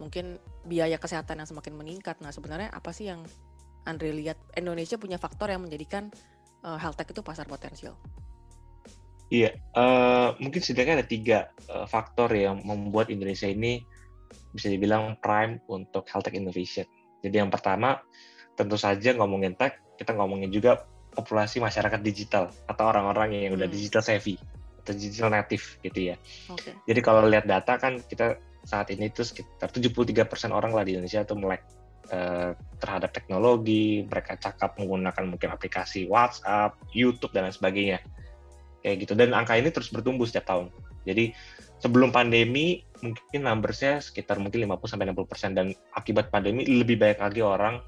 mungkin 0.00 0.40
biaya 0.66 0.96
kesehatan 0.96 1.42
yang 1.42 1.48
semakin 1.48 1.74
meningkat. 1.76 2.20
Nah 2.20 2.32
sebenarnya 2.32 2.72
apa 2.72 2.90
sih 2.90 3.08
yang 3.08 3.24
Andre 3.82 4.14
lihat 4.14 4.38
Indonesia 4.54 4.94
punya 4.96 5.18
faktor 5.18 5.50
yang 5.50 5.62
menjadikan 5.64 6.08
uh, 6.62 6.78
health 6.78 6.96
tech 6.96 7.10
itu 7.10 7.20
pasar 7.20 7.48
potensial? 7.50 7.98
Iya, 9.32 9.56
uh, 9.72 10.36
mungkin 10.44 10.60
setidaknya 10.60 11.02
ada 11.02 11.06
tiga 11.08 11.38
uh, 11.72 11.88
faktor 11.88 12.28
yang 12.36 12.60
membuat 12.68 13.08
Indonesia 13.08 13.48
ini 13.48 13.80
bisa 14.52 14.68
dibilang 14.68 15.16
prime 15.24 15.64
untuk 15.72 16.04
health 16.12 16.28
tech 16.28 16.36
innovation. 16.36 16.84
Jadi 17.24 17.40
yang 17.40 17.48
pertama, 17.48 18.04
tentu 18.54 18.76
saja 18.76 19.16
ngomongin 19.16 19.56
tech, 19.56 19.80
kita 19.96 20.12
ngomongin 20.12 20.52
juga 20.52 20.84
populasi 21.16 21.60
masyarakat 21.60 22.00
digital 22.04 22.52
atau 22.68 22.84
orang-orang 22.88 23.36
yang 23.36 23.52
udah 23.56 23.68
hmm. 23.68 23.76
digital 23.76 24.04
savvy 24.04 24.36
atau 24.82 24.92
digital 24.98 25.30
native 25.30 25.78
gitu 25.80 26.12
ya. 26.12 26.16
Okay. 26.50 26.74
Jadi 26.90 27.00
kalau 27.00 27.26
lihat 27.30 27.46
data 27.46 27.78
kan 27.78 28.02
kita 28.02 28.38
saat 28.66 28.90
ini 28.94 29.10
itu 29.10 29.22
sekitar 29.26 29.70
73% 29.70 30.26
orang 30.50 30.74
lah 30.74 30.86
di 30.86 30.94
Indonesia 30.94 31.22
itu 31.22 31.34
melek 31.34 31.62
uh, 32.14 32.54
terhadap 32.78 33.10
teknologi, 33.10 34.06
mereka 34.06 34.38
cakap 34.38 34.78
menggunakan 34.78 35.24
mungkin 35.26 35.50
aplikasi 35.54 36.06
WhatsApp, 36.06 36.78
YouTube 36.94 37.34
dan 37.34 37.50
lain 37.50 37.54
sebagainya 37.54 37.98
kayak 38.82 39.06
gitu 39.06 39.12
dan 39.14 39.32
angka 39.32 39.54
ini 39.56 39.70
terus 39.70 39.88
bertumbuh 39.88 40.26
setiap 40.26 40.50
tahun 40.50 40.66
jadi 41.06 41.30
sebelum 41.78 42.10
pandemi 42.10 42.82
mungkin 43.00 43.46
numbersnya 43.46 44.02
sekitar 44.02 44.38
mungkin 44.42 44.66
50 44.66 44.92
sampai 44.94 45.06
60 45.10 45.30
persen 45.30 45.50
dan 45.54 45.66
akibat 45.94 46.30
pandemi 46.30 46.66
lebih 46.66 46.98
banyak 46.98 47.18
lagi 47.22 47.42
orang 47.42 47.78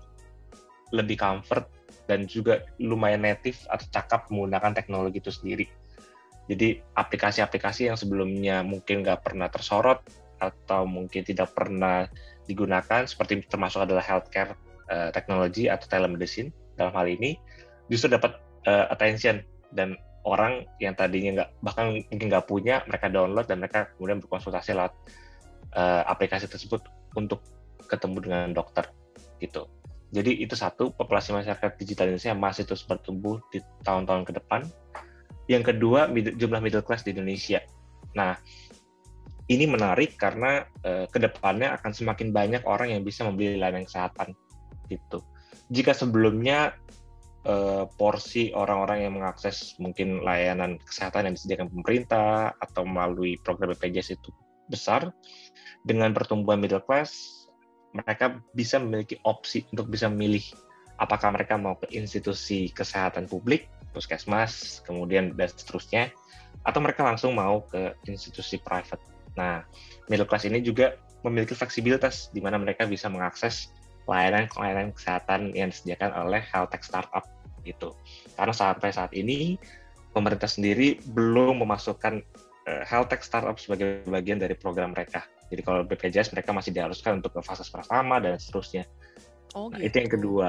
lebih 0.94 1.18
comfort 1.18 1.66
dan 2.06 2.26
juga 2.30 2.62
lumayan 2.78 3.22
native 3.26 3.58
atau 3.66 3.86
cakap 3.90 4.28
menggunakan 4.28 4.76
teknologi 4.76 5.18
itu 5.24 5.32
sendiri. 5.32 5.66
Jadi 6.44 6.76
aplikasi-aplikasi 6.92 7.88
yang 7.88 7.96
sebelumnya 7.96 8.60
mungkin 8.60 9.00
nggak 9.00 9.24
pernah 9.24 9.48
tersorot 9.48 10.04
atau 10.36 10.84
mungkin 10.84 11.24
tidak 11.24 11.56
pernah 11.56 12.04
digunakan 12.44 13.08
seperti 13.08 13.48
termasuk 13.48 13.88
adalah 13.88 14.04
healthcare 14.04 14.52
uh, 14.92 15.08
technology 15.08 15.72
atau 15.72 15.88
telemedicine 15.88 16.52
dalam 16.76 16.92
hal 16.92 17.08
ini 17.08 17.40
justru 17.88 18.12
dapat 18.12 18.36
uh, 18.68 18.92
attention 18.92 19.40
dan 19.72 19.96
orang 20.24 20.68
yang 20.80 20.92
tadinya 20.96 21.40
nggak 21.40 21.50
bahkan 21.64 21.86
mungkin 22.12 22.26
nggak 22.28 22.46
punya 22.48 22.84
mereka 22.88 23.08
download 23.08 23.48
dan 23.48 23.60
mereka 23.60 23.88
kemudian 23.96 24.20
berkonsultasi 24.20 24.76
lewat 24.76 24.92
uh, 25.76 26.02
aplikasi 26.08 26.48
tersebut 26.48 26.84
untuk 27.16 27.44
ketemu 27.88 28.16
dengan 28.24 28.48
dokter 28.52 28.88
gitu. 29.40 29.68
Jadi 30.14 30.46
itu 30.46 30.54
satu 30.54 30.94
populasi 30.94 31.34
masyarakat 31.34 31.74
digital 31.74 32.06
Indonesia 32.06 32.38
masih 32.38 32.64
terus 32.64 32.86
bertumbuh 32.86 33.42
di 33.50 33.58
tahun-tahun 33.82 34.22
ke 34.30 34.32
depan. 34.38 34.62
Yang 35.50 35.74
kedua 35.74 36.08
jumlah 36.12 36.60
middle 36.64 36.84
class 36.84 37.04
di 37.04 37.12
Indonesia. 37.12 37.60
Nah 38.16 38.36
ini 39.48 39.68
menarik 39.68 40.16
karena 40.16 40.64
uh, 40.84 41.04
ke 41.04 41.20
depannya 41.20 41.76
akan 41.76 41.92
semakin 41.92 42.32
banyak 42.32 42.62
orang 42.64 42.96
yang 42.96 43.02
bisa 43.04 43.28
membeli 43.28 43.60
layanan 43.60 43.84
kesehatan 43.84 44.32
gitu. 44.88 45.20
Jika 45.68 45.92
sebelumnya 45.92 46.76
uh, 47.44 47.84
porsi 48.00 48.52
orang-orang 48.56 49.04
yang 49.04 49.12
mengakses 49.20 49.76
mungkin 49.76 50.24
layanan 50.24 50.80
kesehatan 50.80 51.28
yang 51.28 51.34
disediakan 51.36 51.68
pemerintah 51.72 52.56
atau 52.56 52.88
melalui 52.88 53.36
program 53.40 53.72
BPJS 53.76 54.16
itu 54.16 54.32
besar, 54.68 55.12
dengan 55.84 56.16
pertumbuhan 56.16 56.60
middle 56.60 56.80
class, 56.80 57.44
mereka 57.92 58.40
bisa 58.56 58.80
memiliki 58.80 59.20
opsi 59.28 59.68
untuk 59.76 59.92
bisa 59.92 60.08
memilih 60.08 60.42
apakah 60.96 61.36
mereka 61.36 61.60
mau 61.60 61.76
ke 61.76 61.92
institusi 61.92 62.72
kesehatan 62.72 63.28
publik, 63.28 63.68
puskesmas, 63.94 64.82
kemudian 64.82 65.30
dan 65.38 65.46
seterusnya, 65.46 66.10
atau 66.66 66.82
mereka 66.82 67.06
langsung 67.06 67.38
mau 67.38 67.62
ke 67.70 67.94
institusi 68.10 68.58
private. 68.58 69.00
Nah, 69.38 69.62
middle 70.10 70.26
class 70.26 70.42
ini 70.44 70.58
juga 70.58 70.98
memiliki 71.22 71.54
fleksibilitas 71.54 72.34
di 72.34 72.42
mana 72.42 72.58
mereka 72.58 72.84
bisa 72.84 73.06
mengakses 73.06 73.72
layanan-layanan 74.04 74.92
kesehatan 74.92 75.56
yang 75.56 75.72
disediakan 75.72 76.12
oleh 76.12 76.44
health 76.44 76.74
tech 76.74 76.84
startup 76.84 77.24
gitu. 77.64 77.96
Karena 78.36 78.52
sampai 78.52 78.92
saat 78.92 79.10
ini 79.16 79.56
pemerintah 80.12 80.46
sendiri 80.46 81.00
belum 81.16 81.64
memasukkan 81.64 82.20
uh, 82.68 82.84
health 82.84 83.08
tech 83.08 83.24
startup 83.24 83.56
sebagai 83.56 84.04
bagian 84.04 84.36
dari 84.36 84.52
program 84.52 84.92
mereka. 84.92 85.24
Jadi 85.48 85.60
kalau 85.64 85.80
BPJS 85.88 86.36
mereka 86.36 86.52
masih 86.52 86.76
diharuskan 86.76 87.24
untuk 87.24 87.32
ke 87.36 87.40
fase 87.40 87.64
pertama 87.68 88.20
dan 88.20 88.36
seterusnya. 88.36 88.84
Oh, 89.56 89.72
gitu. 89.72 89.74
nah, 89.76 89.80
itu 89.80 89.96
yang 89.96 90.10
kedua. 90.12 90.48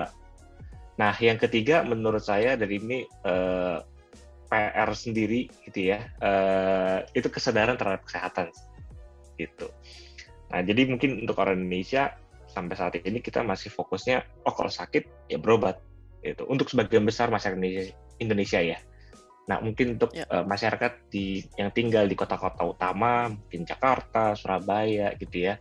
Nah, 0.96 1.12
yang 1.20 1.36
ketiga 1.36 1.84
menurut 1.84 2.24
saya 2.24 2.56
dari 2.56 2.80
ini 2.80 3.04
uh, 3.28 3.84
eh, 3.84 4.72
PR 4.72 4.90
sendiri 4.96 5.52
gitu 5.68 5.92
ya, 5.92 6.08
uh, 6.24 7.04
itu 7.12 7.28
kesadaran 7.28 7.76
terhadap 7.76 8.08
kesehatan 8.08 8.48
gitu. 9.36 9.68
Nah, 10.54 10.64
jadi 10.64 10.88
mungkin 10.88 11.28
untuk 11.28 11.36
orang 11.44 11.60
Indonesia 11.60 12.16
sampai 12.48 12.76
saat 12.80 12.96
ini 13.04 13.20
kita 13.20 13.44
masih 13.44 13.68
fokusnya, 13.68 14.24
oh 14.48 14.54
kalau 14.56 14.72
sakit 14.72 15.28
ya 15.28 15.36
berobat 15.36 15.84
itu 16.24 16.48
untuk 16.48 16.72
sebagian 16.72 17.04
besar 17.04 17.28
masyarakat 17.28 17.92
Indonesia 18.24 18.64
ya. 18.64 18.80
Nah, 19.46 19.60
mungkin 19.62 20.00
untuk 20.00 20.16
ya. 20.16 20.24
uh, 20.32 20.48
masyarakat 20.48 21.12
di 21.12 21.44
yang 21.60 21.70
tinggal 21.76 22.08
di 22.08 22.16
kota-kota 22.16 22.66
utama, 22.66 23.30
mungkin 23.30 23.68
Jakarta, 23.68 24.34
Surabaya 24.34 25.12
gitu 25.20 25.52
ya, 25.52 25.60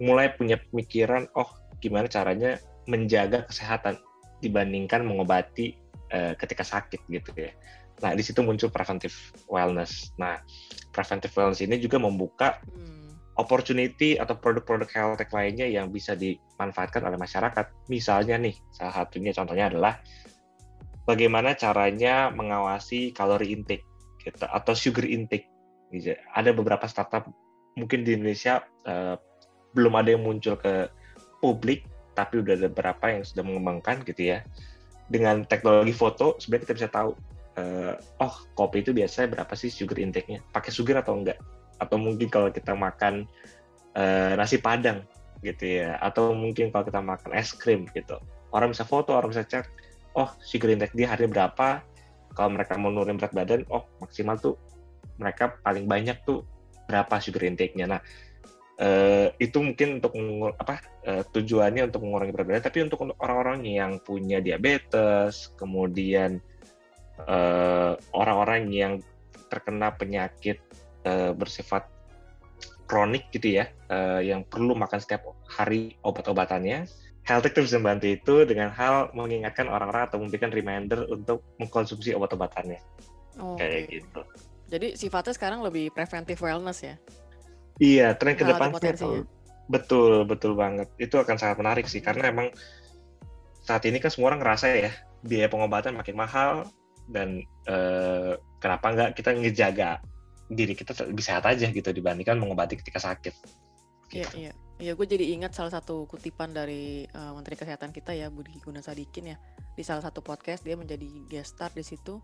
mulai 0.00 0.32
punya 0.34 0.56
pemikiran, 0.56 1.28
oh 1.36 1.46
gimana 1.78 2.08
caranya 2.08 2.56
menjaga 2.88 3.46
kesehatan 3.46 4.00
dibandingkan 4.40 5.04
mengobati 5.04 5.76
uh, 6.12 6.32
ketika 6.36 6.64
sakit 6.64 7.04
gitu 7.08 7.30
ya. 7.36 7.52
Nah, 8.00 8.16
di 8.16 8.24
situ 8.24 8.40
muncul 8.40 8.72
preventive 8.72 9.14
wellness. 9.46 10.16
Nah, 10.16 10.40
preventive 10.88 11.32
wellness 11.36 11.60
ini 11.60 11.76
juga 11.76 12.00
membuka 12.00 12.60
hmm 12.72 13.00
opportunity 13.40 14.20
atau 14.20 14.36
produk-produk 14.36 14.90
health 14.92 15.16
tech 15.16 15.32
lainnya 15.32 15.64
yang 15.64 15.88
bisa 15.88 16.12
dimanfaatkan 16.12 17.00
oleh 17.00 17.16
masyarakat. 17.16 17.88
Misalnya 17.88 18.36
nih, 18.36 18.52
salah 18.68 19.00
satunya 19.00 19.32
contohnya 19.32 19.72
adalah 19.72 19.96
bagaimana 21.08 21.56
caranya 21.56 22.28
mengawasi 22.28 23.16
kalori 23.16 23.56
intake 23.56 23.88
gitu, 24.20 24.44
atau 24.44 24.76
sugar 24.76 25.08
intake. 25.08 25.48
Gitu. 25.88 26.12
Ada 26.36 26.52
beberapa 26.52 26.84
startup 26.84 27.32
mungkin 27.80 28.04
di 28.04 28.12
Indonesia 28.12 28.60
uh, 28.84 29.16
belum 29.72 29.96
ada 29.96 30.12
yang 30.12 30.22
muncul 30.26 30.60
ke 30.60 30.92
publik, 31.40 31.88
tapi 32.20 32.44
udah 32.44 32.52
ada 32.60 32.68
beberapa 32.68 33.08
yang 33.08 33.24
sudah 33.24 33.40
mengembangkan 33.40 34.04
gitu 34.04 34.36
ya. 34.36 34.44
Dengan 35.08 35.48
teknologi 35.48 35.96
foto, 35.96 36.36
sebenarnya 36.36 36.64
kita 36.68 36.74
bisa 36.76 36.88
tahu, 36.92 37.16
uh, 37.56 37.96
oh 38.20 38.34
kopi 38.52 38.84
itu 38.84 38.92
biasanya 38.92 39.40
berapa 39.40 39.52
sih 39.56 39.72
sugar 39.72 39.96
intake-nya, 39.96 40.44
pakai 40.52 40.68
sugar 40.68 41.00
atau 41.00 41.16
enggak? 41.16 41.40
Atau 41.80 41.96
mungkin 41.96 42.28
kalau 42.28 42.52
kita 42.52 42.76
makan 42.76 43.24
uh, 43.96 44.36
nasi 44.36 44.60
padang 44.60 45.00
gitu 45.40 45.80
ya. 45.80 45.96
Atau 46.04 46.36
mungkin 46.36 46.68
kalau 46.68 46.84
kita 46.84 47.00
makan 47.00 47.32
es 47.32 47.56
krim 47.56 47.88
gitu. 47.96 48.20
Orang 48.52 48.76
bisa 48.76 48.84
foto 48.84 49.16
orang 49.16 49.32
bisa 49.32 49.48
cek 49.48 49.64
oh 50.18 50.28
sugar 50.44 50.76
intake 50.76 50.92
dia 50.92 51.08
hari 51.08 51.24
berapa? 51.24 51.80
Kalau 52.36 52.50
mereka 52.52 52.78
mau 52.78 52.92
nurunin 52.92 53.18
berat 53.18 53.34
badan 53.34 53.66
oh 53.72 53.88
maksimal 53.98 54.38
tuh 54.38 54.54
mereka 55.18 55.58
paling 55.66 55.88
banyak 55.88 56.20
tuh 56.22 56.44
berapa 56.86 57.18
sugar 57.18 57.48
intake-nya. 57.48 57.88
Nah 57.88 58.00
uh, 58.80 59.28
itu 59.36 59.58
mungkin 59.60 60.00
untuk 60.00 60.12
apa 60.56 60.80
uh, 61.06 61.22
tujuannya 61.30 61.92
untuk 61.92 62.02
mengurangi 62.02 62.32
berat 62.32 62.46
badan 62.48 62.64
tapi 62.66 62.78
untuk 62.82 62.98
orang-orang 63.20 63.62
yang 63.64 64.00
punya 64.00 64.40
diabetes 64.42 65.52
kemudian 65.54 66.40
orang-orang 68.16 68.64
uh, 68.64 68.72
yang 68.72 68.92
terkena 69.52 69.92
penyakit 69.92 70.56
uh, 71.04 71.36
bersifat 71.36 71.84
kronik 72.90 73.30
gitu 73.30 73.62
ya, 73.62 73.70
uh, 73.86 74.18
yang 74.18 74.42
perlu 74.42 74.74
makan 74.74 74.98
setiap 74.98 75.22
hari 75.46 75.94
obat-obatannya, 76.02 76.90
health 77.22 77.46
tech 77.46 77.54
itu 77.54 77.70
bisa 77.70 77.78
membantu 77.78 78.06
itu 78.10 78.34
dengan 78.42 78.74
hal 78.74 79.14
mengingatkan 79.14 79.70
orang-orang 79.70 80.10
atau 80.10 80.18
memberikan 80.18 80.50
reminder 80.50 81.06
untuk 81.06 81.46
mengkonsumsi 81.62 82.18
obat-obatannya. 82.18 82.82
Oh, 83.38 83.54
Kayak 83.54 83.94
gitu. 83.94 84.20
Jadi 84.70 84.88
sifatnya 84.98 85.34
sekarang 85.38 85.62
lebih 85.62 85.94
preventive 85.94 86.42
wellness 86.42 86.82
ya? 86.82 86.98
Iya, 87.80 88.12
tren 88.20 88.36
ke 88.36 88.44
depannya 88.44 88.92
tuh. 88.92 89.24
Betul, 89.66 90.28
betul 90.28 90.52
banget. 90.52 90.92
Itu 91.00 91.16
akan 91.16 91.40
sangat 91.40 91.56
menarik 91.56 91.88
sih 91.88 92.04
karena 92.04 92.28
emang 92.28 92.52
saat 93.64 93.80
ini 93.88 93.96
kan 93.96 94.12
semua 94.12 94.34
orang 94.34 94.42
ngerasa 94.44 94.66
ya 94.76 94.90
biaya 95.24 95.48
pengobatan 95.48 95.96
makin 95.96 96.16
mahal 96.16 96.68
dan 97.08 97.40
eh, 97.64 98.32
kenapa 98.60 98.86
nggak 98.92 99.10
kita 99.16 99.30
ngejaga 99.32 99.90
diri 100.50 100.74
kita 100.74 100.92
lebih 101.06 101.22
sehat 101.22 101.46
aja 101.46 101.70
gitu 101.70 101.88
dibandingkan 101.94 102.36
mengobati 102.36 102.76
ketika 102.76 103.00
sakit. 103.00 103.34
Iya, 104.10 104.26
Gitu. 104.26 104.36
iya. 104.36 104.52
Iya, 104.80 104.96
gue 104.96 105.04
jadi 105.06 105.36
ingat 105.36 105.52
salah 105.52 105.68
satu 105.70 106.08
kutipan 106.08 106.50
dari 106.50 107.04
eh, 107.04 107.32
Menteri 107.36 107.54
Kesehatan 107.54 107.92
kita 107.92 108.10
ya, 108.16 108.28
Budi 108.28 108.58
Gunadisadikin 108.58 109.32
ya. 109.32 109.36
Di 109.76 109.84
salah 109.86 110.02
satu 110.02 110.20
podcast 110.20 110.64
dia 110.66 110.74
menjadi 110.74 111.06
guest 111.28 111.54
star 111.56 111.70
di 111.70 111.84
situ. 111.84 112.18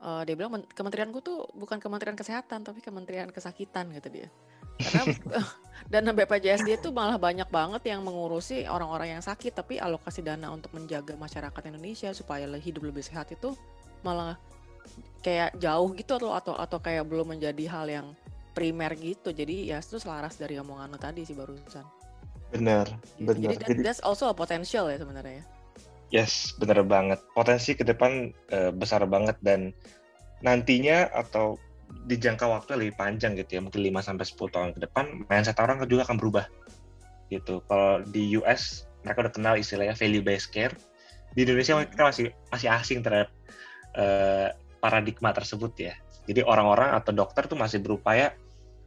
Eh, 0.00 0.22
dia 0.24 0.34
bilang 0.38 0.56
"Men- 0.56 0.68
kementerianku 0.70 1.20
tuh 1.20 1.44
bukan 1.52 1.82
Kementerian 1.82 2.16
Kesehatan 2.16 2.62
tapi 2.62 2.80
Kementerian 2.80 3.28
Kesakitan 3.28 3.90
gitu 3.92 4.08
dia. 4.08 4.28
Karena 4.76 5.02
dana 5.92 6.10
BPJS 6.10 6.66
dia 6.66 6.76
tuh 6.80 6.90
malah 6.90 7.16
banyak 7.16 7.46
banget 7.46 7.82
yang 7.94 8.02
mengurusi 8.02 8.66
orang-orang 8.66 9.18
yang 9.18 9.22
sakit 9.22 9.54
tapi 9.54 9.78
alokasi 9.78 10.20
dana 10.24 10.50
untuk 10.50 10.74
menjaga 10.74 11.14
masyarakat 11.14 11.62
Indonesia 11.70 12.10
supaya 12.10 12.48
hidup 12.58 12.82
lebih 12.82 13.04
sehat 13.06 13.30
itu 13.30 13.54
malah 14.02 14.34
kayak 15.22 15.54
jauh 15.58 15.90
gitu 15.94 16.18
atau 16.18 16.30
atau 16.34 16.54
atau 16.54 16.78
kayak 16.78 17.06
belum 17.06 17.38
menjadi 17.38 17.64
hal 17.70 17.86
yang 17.90 18.06
primer 18.54 18.94
gitu. 18.96 19.30
Jadi 19.30 19.68
ya 19.70 19.78
itu 19.82 20.00
selaras 20.00 20.38
dari 20.40 20.56
omongan 20.56 20.96
lo 20.96 20.98
tadi 20.98 21.22
sih 21.26 21.36
barusan. 21.36 21.84
Bener, 22.54 22.86
Gitu. 23.18 23.26
bener. 23.26 23.50
Jadi 23.58 23.74
that- 23.74 23.78
that's 23.82 24.02
also 24.06 24.30
a 24.30 24.34
potential 24.34 24.86
ya 24.88 24.96
sebenarnya. 24.96 25.42
ya. 25.42 25.44
Yes, 26.22 26.54
bener 26.54 26.86
banget. 26.86 27.18
Potensi 27.34 27.74
ke 27.74 27.82
depan 27.82 28.30
eh, 28.54 28.70
besar 28.70 29.02
banget 29.10 29.34
dan 29.42 29.74
nantinya 30.38 31.10
atau 31.10 31.58
di 32.06 32.16
jangka 32.22 32.46
waktu 32.46 32.78
lebih 32.78 32.94
panjang 32.94 33.34
gitu 33.34 33.58
ya, 33.58 33.60
mungkin 33.60 33.82
5 33.82 33.98
sampai 33.98 34.24
10 34.24 34.50
tahun 34.54 34.70
ke 34.78 34.80
depan, 34.86 35.04
mindset 35.26 35.58
orang 35.58 35.82
juga 35.90 36.06
akan 36.06 36.16
berubah. 36.22 36.46
Gitu. 37.26 37.58
Kalau 37.66 38.06
di 38.06 38.38
US 38.38 38.86
mereka 39.02 39.26
udah 39.26 39.34
kenal 39.34 39.54
istilahnya 39.58 39.98
value 39.98 40.22
based 40.22 40.54
care. 40.54 40.74
Di 41.34 41.42
Indonesia 41.42 41.74
Hmm. 41.78 41.90
kita 41.90 42.02
masih 42.06 42.26
masih 42.54 42.68
asing 42.70 42.98
terhadap 43.02 43.30
eh, 43.96 44.52
paradigma 44.78 45.32
tersebut 45.32 45.72
ya. 45.80 45.96
Jadi 46.28 46.44
orang-orang 46.44 46.92
atau 46.92 47.16
dokter 47.16 47.48
tuh 47.48 47.56
masih 47.56 47.80
berupaya, 47.80 48.36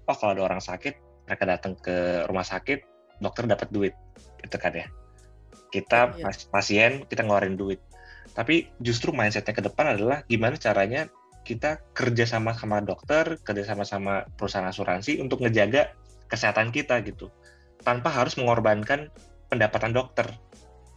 oh 0.05 0.13
kalau 0.13 0.38
ada 0.38 0.43
orang 0.53 0.61
sakit, 0.61 1.25
mereka 1.25 1.43
datang 1.49 1.73
ke 1.73 2.29
rumah 2.29 2.45
sakit, 2.45 2.85
dokter 3.17 3.49
dapat 3.49 3.73
duit, 3.73 3.97
gitu 4.38 4.55
kan 4.61 4.69
ya. 4.69 4.85
Kita 5.73 6.13
Iya. 6.13 6.29
pas- 6.29 6.45
pasien, 6.53 7.09
kita 7.09 7.25
ngeluarin 7.25 7.57
duit. 7.57 7.81
Tapi 8.38 8.69
justru 8.77 9.09
mindsetnya 9.09 9.49
ke 9.49 9.65
depan 9.65 9.97
adalah 9.97 10.21
gimana 10.29 10.53
caranya 10.61 11.09
kita 11.49 11.81
kerja 11.97 12.29
sama 12.29 12.53
sama 12.53 12.85
dokter, 12.85 13.41
kerja 13.41 13.65
sama 13.65 13.81
sama 13.81 14.29
perusahaan 14.37 14.69
asuransi 14.69 15.17
untuk 15.17 15.41
ngejaga 15.41 15.97
kesehatan 16.29 16.69
kita 16.69 17.01
gitu, 17.01 17.33
tanpa 17.81 18.13
harus 18.13 18.37
mengorbankan 18.37 19.09
pendapatan 19.49 19.97
dokter 19.97 20.29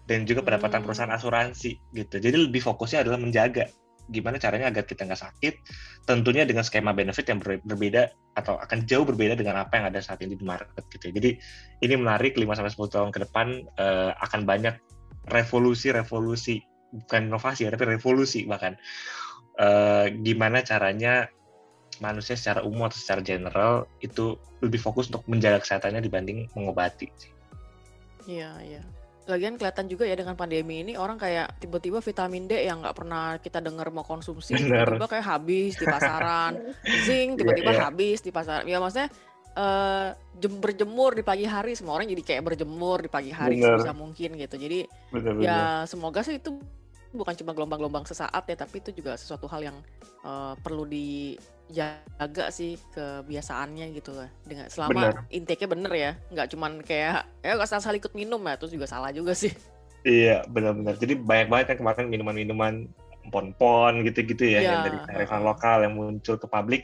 dan 0.05 0.29
juga 0.29 0.45
pendapatan 0.45 0.85
Hmm. 0.85 0.87
perusahaan 0.93 1.15
asuransi 1.17 1.81
gitu. 1.97 2.21
Jadi 2.21 2.37
lebih 2.37 2.61
fokusnya 2.61 3.09
adalah 3.09 3.17
menjaga 3.17 3.73
gimana 4.13 4.37
caranya 4.37 4.69
agar 4.69 4.85
kita 4.85 5.09
nggak 5.09 5.23
sakit, 5.25 5.55
tentunya 6.05 6.45
dengan 6.45 6.67
skema 6.67 6.93
benefit 6.93 7.33
yang 7.33 7.41
ber- 7.41 7.63
berbeda 7.65 8.13
atau 8.37 8.61
akan 8.61 8.85
jauh 8.85 9.09
berbeda 9.09 9.39
dengan 9.39 9.63
apa 9.65 9.79
yang 9.79 9.89
ada 9.89 10.05
saat 10.05 10.21
ini 10.21 10.37
di 10.37 10.45
market 10.45 10.85
gitu. 10.93 11.09
Jadi 11.15 11.41
ini 11.81 11.95
menarik 11.97 12.37
5 12.37 12.53
sampai 12.59 12.75
10 12.75 12.93
tahun 12.93 13.09
ke 13.15 13.19
depan 13.31 13.47
eh, 13.79 14.13
akan 14.21 14.45
banyak 14.45 14.75
revolusi-revolusi 15.31 16.61
bukan 16.93 17.33
inovasi 17.33 17.65
ya, 17.65 17.71
tapi 17.73 17.89
revolusi 17.89 18.45
bahkan 18.45 18.77
Eh, 19.63 20.07
gimana 20.27 20.59
caranya 20.67 21.31
manusia 22.03 22.35
secara 22.35 22.67
umum 22.67 22.91
atau 22.91 22.99
secara 22.99 23.23
general 23.23 23.87
itu 24.03 24.35
lebih 24.59 24.83
fokus 24.83 25.07
untuk 25.07 25.23
menjaga 25.31 25.63
kesehatannya 25.63 26.03
dibanding 26.03 26.51
mengobati. 26.59 27.07
Iya, 28.27 28.59
iya. 28.67 28.83
Lagian 29.31 29.55
kelihatan 29.55 29.87
juga 29.87 30.03
ya 30.03 30.19
dengan 30.19 30.35
pandemi 30.35 30.83
ini 30.83 30.99
orang 30.99 31.15
kayak 31.15 31.63
tiba-tiba 31.63 32.03
vitamin 32.03 32.51
D 32.51 32.59
yang 32.59 32.83
nggak 32.83 32.97
pernah 32.99 33.39
kita 33.39 33.63
dengar 33.63 33.87
mau 33.95 34.03
konsumsi 34.03 34.59
Bener. 34.59 34.83
tiba-tiba 34.83 35.07
kayak 35.07 35.27
habis 35.31 35.79
di 35.79 35.87
pasaran. 35.87 36.53
Zinc 37.07 37.31
Iya, 37.31 37.39
tiba-tiba 37.39 37.71
iya. 37.71 37.81
habis 37.87 38.19
di 38.19 38.31
pasaran. 38.35 38.67
Ya 38.67 38.83
maksudnya 38.83 39.09
eh 39.53 40.09
jem- 40.43 40.59
berjemur 40.59 41.15
di 41.15 41.23
pagi 41.23 41.47
hari 41.47 41.79
semua 41.79 41.95
orang 42.03 42.11
jadi 42.11 42.25
kayak 42.25 42.43
berjemur 42.51 42.99
di 42.99 43.11
pagi 43.13 43.31
hari 43.31 43.63
Bener. 43.63 43.79
sebisa 43.79 43.95
mungkin 43.95 44.35
gitu. 44.35 44.59
Jadi 44.59 44.91
Benar-benar. 45.15 45.47
ya 45.47 45.61
semoga 45.87 46.27
sih 46.27 46.43
itu 46.43 46.59
bukan 47.13 47.35
cuma 47.37 47.53
gelombang-gelombang 47.53 48.09
sesaat 48.09 48.45
ya 48.49 48.57
tapi 48.57 48.81
itu 48.81 48.91
juga 48.97 49.15
sesuatu 49.17 49.45
hal 49.49 49.61
yang 49.73 49.79
eh, 50.25 50.55
perlu 50.61 50.89
dijaga 50.89 52.49
sih 52.49 52.81
kebiasaannya 52.97 53.93
gitu 53.97 54.17
lah 54.17 54.29
dengan 54.49 54.67
selama 54.73 55.13
Bener. 55.13 55.15
intake-nya 55.29 55.69
bener 55.69 55.93
ya 55.93 56.11
nggak 56.33 56.49
cuman 56.57 56.73
kayak 56.81 57.29
ya 57.45 57.53
nggak 57.55 57.69
salah 57.69 57.97
ikut 57.97 58.13
minum 58.17 58.41
ya 58.43 58.57
terus 58.57 58.73
juga 58.73 58.89
salah 58.89 59.13
juga 59.13 59.37
sih 59.37 59.53
Iya, 60.03 60.43
benar-benar. 60.51 60.99
Jadi 60.99 61.15
banyak 61.15 61.47
banget 61.47 61.67
kan 61.75 61.77
kemarin 61.79 62.11
minuman-minuman 62.11 62.91
pon-pon 63.31 64.03
gitu-gitu 64.03 64.51
ya, 64.51 64.59
Iya, 64.59 64.67
yang 64.67 64.83
dari 64.83 64.99
kearifan 65.07 65.43
lokal 65.47 65.87
yang 65.87 65.95
muncul 65.95 66.35
ke 66.35 66.47
publik 66.51 66.83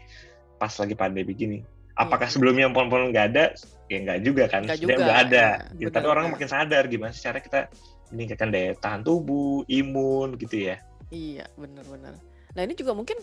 pas 0.58 0.70
lagi 0.78 0.94
pandemi 0.94 1.34
gini. 1.34 1.58
Apakah 1.98 2.30
Iya. 2.30 2.38
sebelumnya 2.38 2.70
pon-pon 2.70 3.10
nggak 3.10 3.26
ada? 3.34 3.44
Ya 3.90 3.98
nggak 4.06 4.18
juga 4.22 4.44
kan. 4.46 4.62
Nggak 4.62 4.78
juga, 4.78 4.94
nggak 5.02 5.18
ada. 5.30 5.46
iya. 5.66 5.78
gitu. 5.82 5.90
Tapi 5.90 6.06
orang 6.06 6.30
makin 6.30 6.46
sadar 6.46 6.86
gimana 6.86 7.10
sih 7.10 7.26
cara 7.26 7.42
kita 7.42 7.66
meningkatkan 8.14 8.50
daya 8.52 8.72
tahan 8.78 9.02
tubuh, 9.04 9.64
imun 9.68 10.36
gitu 10.40 10.70
ya. 10.72 10.76
iya 11.08 11.48
bener-bener 11.56 12.16
nah 12.56 12.62
ini 12.64 12.74
juga 12.76 12.92
mungkin 12.96 13.16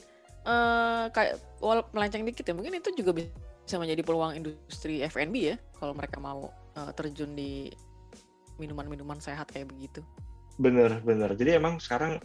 eh 0.45 1.06
kayak 1.10 1.41
wal 1.62 1.82
melenceng 1.89 2.21
dikit 2.21 2.45
ya 2.45 2.54
mungkin 2.54 2.78
itu 2.78 2.93
juga 2.93 3.17
bisa 3.17 3.82
menjadi 3.82 4.06
peluang 4.06 4.38
industri 4.38 5.02
F&B 5.02 5.36
ya 5.54 5.56
kalau 5.82 5.98
mereka 5.98 6.21
mau 6.21 6.54
eh, 6.78 6.91
terjun 6.93 7.34
di 7.34 7.74
minuman-minuman 8.62 9.17
sehat 9.17 9.50
kayak 9.52 9.74
begitu 9.74 10.06
Bener, 10.56 11.04
bener. 11.04 11.36
Jadi 11.36 11.60
emang 11.60 11.84
sekarang 11.84 12.19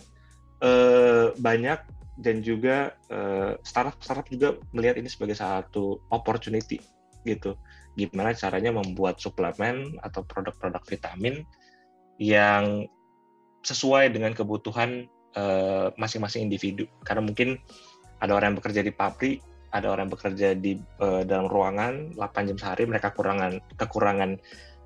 eh, 0.63 1.27
banyak 1.35 1.81
dan 2.21 2.37
juga 2.45 2.95
eh, 3.11 3.59
startup-startup 3.65 4.27
juga 4.31 4.49
melihat 4.71 5.01
ini 5.01 5.11
sebagai 5.11 5.35
satu 5.35 5.99
opportunity 6.15 6.79
gitu. 7.27 7.59
Gimana 7.99 8.33
caranya 8.39 8.71
membuat 8.71 9.19
suplemen 9.19 9.99
atau 10.01 10.23
produk-produk 10.23 10.83
vitamin 10.87 11.43
yang 12.21 12.85
sesuai 13.65 14.13
dengan 14.13 14.37
kebutuhan 14.37 15.09
eh, 15.35 15.89
masing-masing 15.97 16.47
individu. 16.47 16.85
Karena 17.03 17.25
mungkin 17.25 17.57
ada 18.21 18.37
orang 18.37 18.55
yang 18.55 18.59
bekerja 18.61 18.85
di 18.85 18.93
pabrik, 18.93 19.41
ada 19.73 19.89
orang 19.89 20.07
yang 20.07 20.15
bekerja 20.15 20.49
di 20.55 20.77
eh, 20.77 21.23
dalam 21.25 21.49
ruangan 21.49 22.15
8 22.15 22.49
jam 22.53 22.59
sehari, 22.61 22.85
mereka 22.85 23.11
kurangan 23.17 23.59
kekurangan 23.81 24.37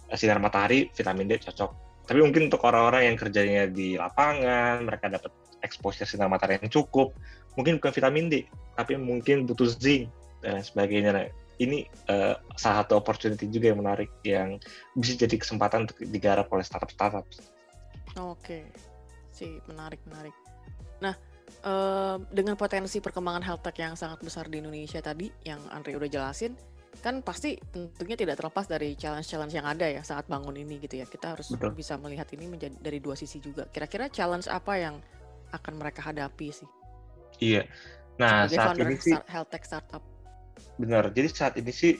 eh, 0.08 0.16
sinar 0.16 0.38
matahari, 0.38 0.88
vitamin 0.94 1.26
D 1.26 1.42
cocok 1.42 1.84
tapi 2.04 2.20
mungkin 2.20 2.52
untuk 2.52 2.60
orang-orang 2.68 3.12
yang 3.12 3.16
kerjanya 3.16 3.64
di 3.64 3.96
lapangan, 3.96 4.84
mereka 4.84 5.08
dapat 5.08 5.32
exposure 5.64 6.04
sinar 6.04 6.28
matahari 6.28 6.60
yang 6.60 6.68
cukup, 6.68 7.16
mungkin 7.56 7.80
bukan 7.80 7.92
vitamin 7.96 8.28
D, 8.28 8.34
tapi 8.76 9.00
mungkin 9.00 9.48
butuh 9.48 9.72
zinc 9.72 10.12
dan 10.44 10.60
sebagainya. 10.60 11.32
Ini 11.60 11.86
eh, 11.86 12.34
salah 12.58 12.82
satu 12.82 12.98
opportunity 12.98 13.46
juga 13.46 13.70
yang 13.70 13.80
menarik 13.80 14.10
yang 14.26 14.58
bisa 14.98 15.14
jadi 15.14 15.38
kesempatan 15.38 15.86
untuk 15.86 15.98
digarap 16.02 16.50
oleh 16.50 16.66
startup-startup. 16.66 17.26
Oke, 18.18 18.66
sih 19.30 19.58
menarik 19.70 20.02
menarik. 20.06 20.34
Nah, 21.02 21.14
em, 21.66 22.18
dengan 22.30 22.54
potensi 22.54 22.98
perkembangan 23.02 23.42
health 23.42 23.62
tech 23.66 23.78
yang 23.78 23.94
sangat 23.98 24.22
besar 24.22 24.46
di 24.46 24.62
Indonesia 24.62 25.02
tadi, 25.02 25.30
yang 25.42 25.58
Andre 25.70 25.98
udah 25.98 26.10
jelasin, 26.10 26.54
kan 27.02 27.22
pasti 27.26 27.58
tentunya 27.74 28.14
tidak 28.14 28.38
terlepas 28.38 28.70
dari 28.70 28.94
challenge-challenge 28.94 29.54
yang 29.54 29.66
ada 29.66 29.90
ya 29.90 30.02
saat 30.06 30.30
bangun 30.30 30.54
ini 30.54 30.78
gitu 30.78 31.02
ya. 31.02 31.06
Kita 31.10 31.34
harus 31.34 31.50
Betul. 31.50 31.74
bisa 31.74 31.98
melihat 31.98 32.30
ini 32.34 32.46
menjadi 32.46 32.74
dari 32.78 33.02
dua 33.02 33.18
sisi 33.18 33.42
juga. 33.42 33.66
Kira-kira 33.66 34.06
challenge 34.06 34.46
apa 34.46 34.78
yang 34.78 35.02
akan 35.54 35.74
mereka 35.78 36.02
hadapi 36.10 36.50
sih 36.50 36.66
Iya. 37.42 37.62
Nah, 38.18 38.46
sebagai 38.46 38.56
saat 38.58 38.66
founder 38.70 38.86
ini 38.90 38.98
sih 39.02 39.16
health 39.26 39.50
tech 39.50 39.66
startup? 39.66 40.02
Benar. 40.74 41.14
Jadi 41.14 41.28
saat 41.30 41.54
ini 41.54 41.70
sih 41.70 41.94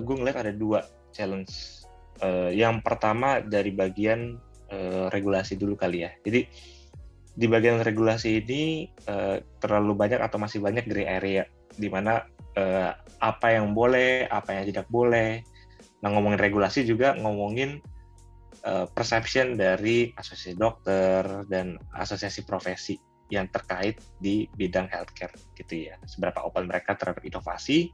gue 0.00 0.14
ngeliat 0.16 0.40
ada 0.40 0.52
dua 0.52 0.84
challenge. 1.14 1.84
Eh, 2.22 2.54
yang 2.54 2.78
pertama 2.82 3.42
dari 3.42 3.74
bagian 3.74 4.38
eh, 4.70 5.06
regulasi 5.10 5.58
dulu 5.58 5.74
kali 5.74 6.06
ya. 6.06 6.10
Jadi 6.22 6.46
di 7.34 7.46
bagian 7.50 7.82
regulasi 7.82 8.42
ini 8.42 8.86
eh, 9.06 9.42
terlalu 9.58 9.98
banyak 9.98 10.22
atau 10.22 10.38
masih 10.38 10.62
banyak 10.62 10.86
gray 10.86 11.06
area 11.06 11.46
di 11.74 11.90
mana 11.90 12.22
eh, 12.54 12.94
apa 13.18 13.46
yang 13.54 13.74
boleh, 13.74 14.30
apa 14.30 14.54
yang 14.58 14.64
tidak 14.70 14.86
boleh. 14.86 15.42
Nah 16.02 16.08
ngomongin 16.14 16.38
regulasi 16.38 16.86
juga 16.86 17.18
ngomongin 17.18 17.82
eh, 18.62 18.86
perception 18.94 19.58
dari 19.58 20.14
asosiasi 20.14 20.54
dokter 20.54 21.22
dan 21.50 21.74
asosiasi 21.98 22.46
profesi 22.46 22.94
yang 23.32 23.48
terkait 23.48 24.00
di 24.20 24.48
bidang 24.56 24.88
healthcare 24.92 25.32
gitu 25.56 25.88
ya. 25.88 25.96
Seberapa 26.04 26.44
open 26.44 26.68
mereka 26.68 26.96
terhadap 26.96 27.24
inovasi 27.24 27.92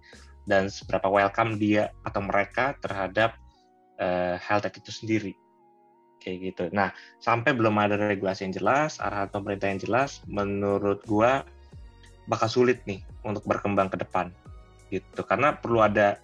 dan 0.48 0.66
seberapa 0.66 1.06
welcome 1.06 1.60
dia 1.60 1.94
atau 2.02 2.22
mereka 2.24 2.74
terhadap 2.82 3.38
eh, 4.00 4.36
health 4.40 4.66
tech 4.66 4.74
itu 4.78 4.92
sendiri. 4.92 5.34
kayak 6.20 6.52
gitu. 6.52 6.64
Nah, 6.76 6.92
sampai 7.16 7.56
belum 7.56 7.80
ada 7.80 7.96
regulasi 7.96 8.44
yang 8.44 8.52
jelas, 8.52 9.00
arahan 9.00 9.32
pemerintah 9.32 9.72
yang 9.72 9.80
jelas, 9.80 10.20
menurut 10.28 11.00
gua 11.08 11.48
bakal 12.28 12.44
sulit 12.44 12.84
nih 12.84 13.00
untuk 13.24 13.40
berkembang 13.48 13.88
ke 13.88 13.96
depan 13.96 14.28
gitu. 14.92 15.24
Karena 15.24 15.56
perlu 15.56 15.80
ada 15.80 16.20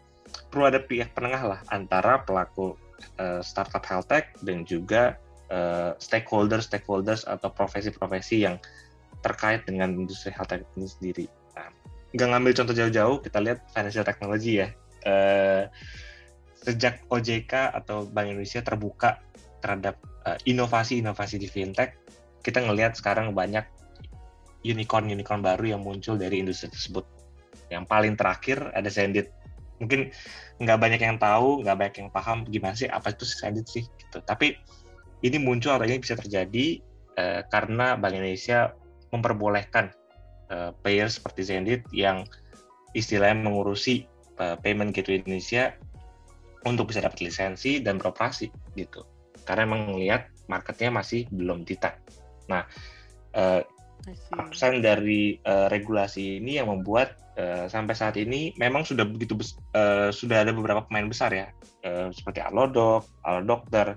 perlu 0.52 0.68
ada 0.68 0.82
pihak 0.82 1.16
penengah 1.16 1.56
lah 1.56 1.60
antara 1.72 2.20
pelaku 2.22 2.76
uh, 3.18 3.40
startup 3.40 3.82
health 3.86 4.10
tech 4.10 4.34
dan 4.42 4.66
juga 4.66 5.16
uh, 5.50 5.94
stakeholders 5.98 6.68
stakeholders 6.68 7.22
atau 7.24 7.48
profesi-profesi 7.50 8.46
yang 8.46 8.58
terkait 9.26 9.66
dengan 9.66 9.90
industri 9.90 10.30
health 10.30 10.54
tech 10.54 10.62
ini 10.78 10.86
sendiri. 10.86 11.24
Nah, 11.58 11.68
ngambil 12.14 12.54
contoh 12.54 12.74
jauh-jauh, 12.74 13.18
kita 13.20 13.42
lihat 13.42 13.66
financial 13.74 14.06
technology 14.06 14.62
ya. 14.62 14.68
Uh, 15.06 15.66
sejak 16.62 17.02
OJK 17.10 17.74
atau 17.74 18.06
Bank 18.10 18.30
Indonesia 18.30 18.58
terbuka 18.62 19.22
terhadap 19.62 19.98
inovasi-inovasi 20.46 21.38
uh, 21.38 21.40
di 21.42 21.48
fintech, 21.50 21.94
kita 22.42 22.58
ngelihat 22.58 22.98
sekarang 22.98 23.30
banyak 23.34 23.62
unicorn-unicorn 24.66 25.42
baru 25.42 25.78
yang 25.78 25.82
muncul 25.86 26.18
dari 26.18 26.42
industri 26.42 26.66
tersebut. 26.70 27.06
Yang 27.70 27.84
paling 27.86 28.14
terakhir 28.18 28.70
ada 28.74 28.90
Sendit. 28.90 29.30
Mungkin 29.78 30.10
nggak 30.58 30.78
banyak 30.78 31.00
yang 31.02 31.18
tahu, 31.22 31.62
nggak 31.62 31.76
banyak 31.78 31.96
yang 32.02 32.10
paham 32.10 32.42
gimana 32.50 32.74
sih 32.74 32.90
apa 32.90 33.14
itu 33.14 33.22
Sendit 33.22 33.66
sih. 33.70 33.86
Gitu. 33.86 34.18
Tapi 34.22 34.58
ini 35.22 35.38
muncul 35.38 35.74
atau 35.74 35.86
ini 35.86 36.02
bisa 36.02 36.18
terjadi 36.18 36.82
uh, 37.18 37.40
karena 37.46 37.94
Bank 37.94 38.14
Indonesia 38.18 38.74
memperbolehkan 39.14 39.94
uh, 40.50 40.70
player 40.82 41.06
seperti 41.06 41.46
Zendit 41.46 41.82
yang 41.94 42.26
istilahnya 42.96 43.46
mengurusi 43.46 44.08
uh, 44.40 44.56
payment 44.60 44.96
gateway 44.96 45.20
Indonesia 45.20 45.76
untuk 46.66 46.90
bisa 46.90 47.04
dapat 47.04 47.22
lisensi 47.22 47.78
dan 47.78 48.00
beroperasi 48.00 48.50
gitu. 48.74 49.06
Karena 49.46 49.68
emang 49.68 49.94
melihat 49.94 50.26
marketnya 50.50 50.90
masih 50.90 51.30
belum 51.30 51.62
titak. 51.62 52.02
Nah, 52.50 52.66
uh, 53.38 53.62
absen 54.38 54.82
dari 54.82 55.38
uh, 55.46 55.66
regulasi 55.70 56.38
ini 56.42 56.58
yang 56.62 56.70
membuat 56.70 57.18
uh, 57.38 57.66
sampai 57.66 57.94
saat 57.94 58.14
ini 58.18 58.54
memang 58.58 58.86
sudah 58.86 59.06
begitu 59.06 59.38
uh, 59.74 60.10
sudah 60.10 60.46
ada 60.46 60.54
beberapa 60.54 60.82
pemain 60.86 61.06
besar 61.06 61.30
ya, 61.34 61.48
uh, 61.86 62.10
seperti 62.10 62.42
Alodok, 62.42 63.06
Alodokter. 63.22 63.94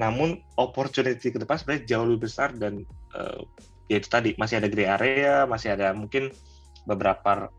Namun 0.00 0.40
opportunity 0.56 1.28
ke 1.28 1.36
depan 1.36 1.60
sebenarnya 1.60 1.84
jauh 1.84 2.06
lebih 2.08 2.28
besar 2.28 2.56
dan 2.56 2.84
uh, 3.12 3.44
ya 3.90 3.98
itu 3.98 4.06
tadi 4.06 4.38
masih 4.38 4.62
ada 4.62 4.70
gray 4.70 4.86
area, 4.86 5.50
masih 5.50 5.74
ada 5.74 5.90
mungkin 5.90 6.30
beberapa 6.86 7.50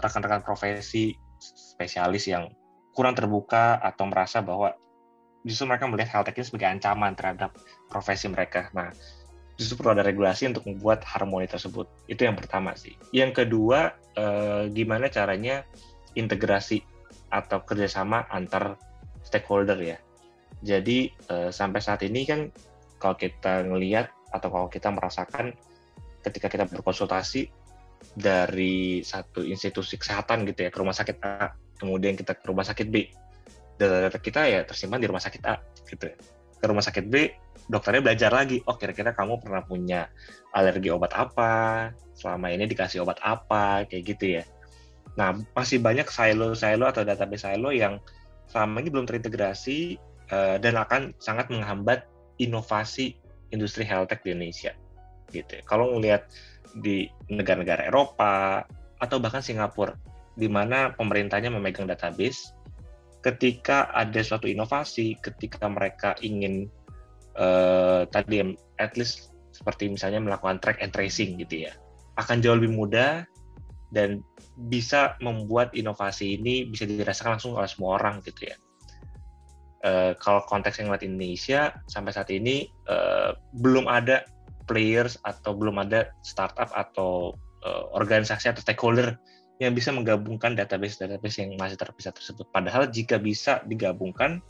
rekan-rekan 0.00 0.40
uh, 0.40 0.44
profesi 0.44 1.14
spesialis 1.40 2.24
yang 2.26 2.48
kurang 2.96 3.12
terbuka 3.12 3.76
atau 3.78 4.08
merasa 4.08 4.40
bahwa 4.40 4.72
justru 5.44 5.68
mereka 5.68 5.84
melihat 5.88 6.20
hal 6.20 6.22
teknis 6.24 6.48
sebagai 6.48 6.68
ancaman 6.68 7.12
terhadap 7.16 7.56
profesi 7.88 8.28
mereka. 8.28 8.68
Nah, 8.76 8.92
justru 9.56 9.80
perlu 9.80 9.96
ada 9.96 10.04
regulasi 10.04 10.48
untuk 10.48 10.64
membuat 10.68 11.04
harmoni 11.04 11.48
tersebut. 11.48 11.88
Itu 12.08 12.24
yang 12.28 12.36
pertama 12.36 12.76
sih. 12.76 12.96
Yang 13.12 13.44
kedua, 13.44 13.96
eh, 14.16 14.68
gimana 14.72 15.08
caranya 15.08 15.64
integrasi 16.16 16.84
atau 17.30 17.62
kerjasama 17.62 18.26
antar 18.28 18.76
stakeholder 19.24 19.78
ya. 19.80 19.98
Jadi 20.60 21.08
eh, 21.12 21.50
sampai 21.52 21.80
saat 21.80 22.04
ini 22.04 22.28
kan 22.28 22.52
kalau 23.00 23.16
kita 23.16 23.64
ngelihat 23.64 24.12
atau 24.30 24.48
kalau 24.48 24.68
kita 24.70 24.88
merasakan 24.90 25.54
ketika 26.24 26.46
kita 26.48 26.64
berkonsultasi 26.68 27.50
dari 28.16 29.04
satu 29.04 29.44
institusi 29.44 30.00
kesehatan 30.00 30.48
gitu 30.48 30.66
ya 30.66 30.70
ke 30.72 30.78
rumah 30.80 30.96
sakit 30.96 31.16
A 31.20 31.52
kemudian 31.76 32.16
kita 32.16 32.36
ke 32.36 32.44
rumah 32.48 32.64
sakit 32.64 32.86
B. 32.88 33.08
Data-data 33.80 34.18
kita 34.20 34.44
ya 34.44 34.60
tersimpan 34.64 35.00
di 35.00 35.08
rumah 35.08 35.24
sakit 35.24 35.42
A 35.48 35.60
gitu 35.88 36.12
ke 36.60 36.64
rumah 36.68 36.84
sakit 36.84 37.08
B 37.08 37.32
dokternya 37.70 38.02
belajar 38.04 38.30
lagi 38.34 38.60
oh 38.68 38.76
kira-kira 38.76 39.16
kamu 39.16 39.40
pernah 39.40 39.62
punya 39.64 40.10
alergi 40.52 40.90
obat 40.92 41.14
apa? 41.16 41.88
Selama 42.18 42.52
ini 42.52 42.66
dikasih 42.66 43.00
obat 43.00 43.22
apa? 43.22 43.86
Kayak 43.88 44.02
gitu 44.16 44.24
ya. 44.40 44.42
Nah 45.16 45.38
masih 45.54 45.80
banyak 45.80 46.10
silo-silo 46.10 46.90
atau 46.90 47.06
database 47.06 47.46
silo 47.46 47.70
yang 47.70 48.02
selama 48.50 48.82
ini 48.82 48.88
belum 48.90 49.06
terintegrasi 49.06 49.96
uh, 50.34 50.56
dan 50.58 50.74
akan 50.76 51.14
sangat 51.22 51.48
menghambat 51.48 52.04
inovasi 52.42 53.19
industri 53.50 53.86
health 53.86 54.10
tech 54.10 54.22
di 54.22 54.34
Indonesia 54.34 54.72
gitu 55.30 55.58
ya. 55.58 55.62
kalau 55.62 55.94
ngelihat 55.94 56.26
di 56.78 57.10
negara-negara 57.30 57.86
Eropa 57.86 58.66
atau 59.02 59.16
bahkan 59.18 59.42
Singapura 59.42 59.94
di 60.38 60.46
mana 60.46 60.94
pemerintahnya 60.94 61.50
memegang 61.50 61.84
database. 61.84 62.54
Ketika 63.20 63.92
ada 63.92 64.24
suatu 64.24 64.48
inovasi, 64.48 65.20
ketika 65.20 65.68
mereka 65.68 66.16
ingin 66.24 66.72
uh, 67.36 68.08
tadi 68.08 68.40
at 68.80 68.96
least 68.96 69.36
seperti 69.52 69.92
misalnya 69.92 70.24
melakukan 70.24 70.56
track 70.56 70.80
and 70.80 70.96
tracing 70.96 71.36
gitu 71.36 71.68
ya, 71.68 71.72
akan 72.16 72.40
jauh 72.40 72.56
lebih 72.56 72.72
mudah 72.72 73.28
dan 73.92 74.24
bisa 74.72 75.20
membuat 75.20 75.76
inovasi 75.76 76.40
ini 76.40 76.64
bisa 76.64 76.88
dirasakan 76.88 77.36
langsung 77.36 77.58
oleh 77.60 77.68
semua 77.68 78.00
orang 78.00 78.24
gitu 78.24 78.48
ya. 78.48 78.56
Uh, 79.80 80.12
kalau 80.20 80.44
konteks 80.44 80.76
yang 80.76 80.92
ngeliat 80.92 81.08
Indonesia 81.08 81.72
sampai 81.88 82.12
saat 82.12 82.28
ini 82.28 82.68
uh, 82.92 83.32
belum 83.64 83.88
ada 83.88 84.28
players 84.68 85.16
atau 85.24 85.56
belum 85.56 85.80
ada 85.80 86.12
startup 86.20 86.68
atau 86.76 87.32
uh, 87.64 87.84
organisasi 87.96 88.52
atau 88.52 88.60
stakeholder 88.60 89.16
yang 89.56 89.72
bisa 89.72 89.88
menggabungkan 89.92 90.52
database-database 90.52 91.44
yang 91.44 91.56
masih 91.56 91.80
terpisah 91.80 92.12
tersebut. 92.12 92.48
Padahal 92.48 92.88
jika 92.88 93.20
bisa 93.20 93.60
digabungkan, 93.68 94.40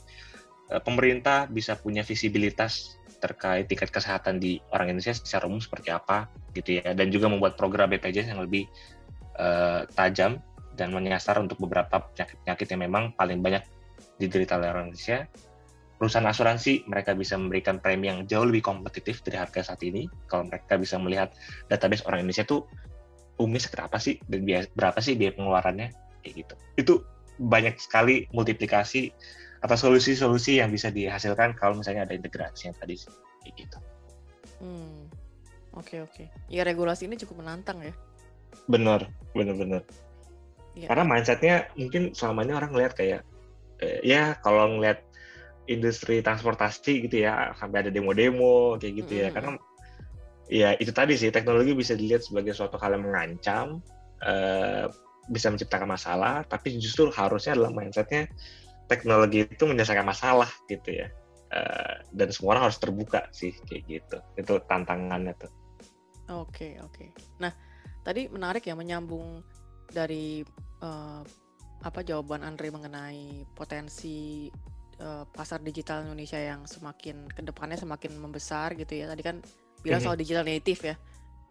pemerintah 0.87 1.51
bisa 1.51 1.75
punya 1.75 1.99
visibilitas 1.99 2.95
terkait 3.21 3.69
tingkat 3.69 3.93
kesehatan 3.93 4.41
di 4.41 4.57
orang 4.73 4.91
Indonesia 4.95 5.13
secara 5.13 5.45
umum 5.45 5.61
seperti 5.61 5.93
apa 5.93 6.31
gitu 6.57 6.81
ya, 6.81 6.95
dan 6.97 7.13
juga 7.13 7.29
membuat 7.29 7.55
program 7.55 7.93
BPJS 7.93 8.33
yang 8.33 8.41
lebih 8.41 8.71
uh, 9.37 9.85
tajam 9.93 10.41
dan 10.73 10.89
menyasar 10.89 11.37
untuk 11.37 11.61
beberapa 11.61 12.01
penyakit-penyakit 12.11 12.67
yang 12.73 12.81
memang 12.89 13.03
paling 13.13 13.39
banyak 13.43 13.61
orang 14.27 14.91
Indonesia. 14.91 15.25
Perusahaan 16.01 16.25
asuransi 16.25 16.89
mereka 16.89 17.13
bisa 17.13 17.37
memberikan 17.37 17.77
premi 17.77 18.09
yang 18.09 18.25
jauh 18.25 18.49
lebih 18.49 18.65
kompetitif 18.65 19.21
dari 19.21 19.37
harga 19.37 19.61
saat 19.61 19.85
ini. 19.85 20.09
Kalau 20.25 20.49
mereka 20.49 20.81
bisa 20.81 20.97
melihat 20.97 21.29
database 21.69 22.01
orang 22.09 22.25
Indonesia 22.25 22.41
tuh 22.41 22.65
umumnya 23.37 23.61
seberapa 23.61 23.97
sih 24.01 24.17
dan 24.25 24.41
berapa 24.73 24.97
sih 24.97 25.13
biaya 25.13 25.37
pengeluarannya 25.37 25.93
kayak 26.25 26.33
gitu. 26.41 26.53
Itu 26.77 26.93
banyak 27.37 27.77
sekali 27.77 28.25
multiplikasi 28.33 29.13
atau 29.61 29.77
solusi-solusi 29.77 30.57
yang 30.57 30.73
bisa 30.73 30.89
dihasilkan 30.89 31.53
kalau 31.53 31.77
misalnya 31.77 32.09
ada 32.09 32.17
integrasi 32.17 32.73
yang 32.73 32.77
tadi 32.81 32.97
kayak 33.45 33.53
gitu. 33.57 33.77
Hmm. 34.61 35.05
Oke 35.77 35.97
okay, 35.97 35.99
oke. 36.01 36.13
Okay. 36.17 36.27
Ya 36.49 36.65
regulasi 36.65 37.05
ini 37.05 37.15
cukup 37.21 37.45
menantang 37.45 37.81
ya. 37.85 37.93
Bener 38.65 39.05
bener. 39.33 39.81
Ya. 40.73 40.87
Karena 40.87 41.03
mindsetnya 41.03 41.55
mungkin 41.75 42.15
selama 42.15 42.47
ini 42.47 42.53
orang 42.55 42.71
ngeliat 42.73 42.93
kayak 42.95 43.21
ya 44.01 44.37
kalau 44.41 44.77
ngeliat 44.77 45.01
industri 45.69 46.19
transportasi 46.19 47.07
gitu 47.07 47.25
ya 47.25 47.53
sampai 47.57 47.87
ada 47.87 47.91
demo-demo 47.93 48.75
kayak 48.81 48.93
gitu 49.05 49.11
mm 49.13 49.17
-hmm. 49.17 49.25
ya 49.25 49.29
karena 49.33 49.51
ya 50.51 50.69
itu 50.77 50.91
tadi 50.91 51.15
sih 51.15 51.31
teknologi 51.31 51.71
bisa 51.71 51.95
dilihat 51.95 52.27
sebagai 52.27 52.51
suatu 52.51 52.75
hal 52.75 52.99
yang 52.99 53.07
mengancam 53.07 53.79
uh, 54.25 54.91
bisa 55.31 55.47
menciptakan 55.47 55.87
masalah 55.87 56.43
tapi 56.43 56.75
justru 56.75 57.07
harusnya 57.13 57.55
adalah 57.55 57.71
mindsetnya 57.71 58.27
teknologi 58.91 59.47
itu 59.47 59.63
menyelesaikan 59.63 60.03
masalah 60.03 60.51
gitu 60.67 60.91
ya 60.91 61.07
uh, 61.55 62.03
dan 62.11 62.27
semua 62.35 62.59
orang 62.59 62.67
harus 62.67 62.81
terbuka 62.83 63.31
sih 63.31 63.55
kayak 63.69 63.83
gitu 63.87 64.17
itu 64.35 64.53
tantangannya 64.67 65.31
tuh 65.39 65.51
oke 66.27 66.51
okay, 66.51 66.75
oke 66.83 66.99
okay. 66.99 67.09
nah 67.39 67.55
tadi 68.03 68.27
menarik 68.27 68.67
ya 68.67 68.75
menyambung 68.75 69.39
dari 69.87 70.43
uh, 70.83 71.23
apa 71.81 72.05
jawaban 72.05 72.45
Andre 72.45 72.69
mengenai 72.69 73.45
potensi 73.57 74.47
uh, 75.01 75.25
pasar 75.25 75.59
digital 75.65 76.05
Indonesia 76.05 76.37
yang 76.37 76.69
semakin 76.69 77.25
ke 77.29 77.41
depannya 77.41 77.77
semakin 77.77 78.15
membesar 78.21 78.77
gitu 78.77 78.93
ya 79.01 79.09
tadi 79.09 79.25
kan 79.25 79.41
bilang 79.81 79.97
mm 79.99 80.05
-hmm. 80.05 80.05
soal 80.05 80.17
digital 80.17 80.45
native 80.45 80.81
ya. 80.81 80.95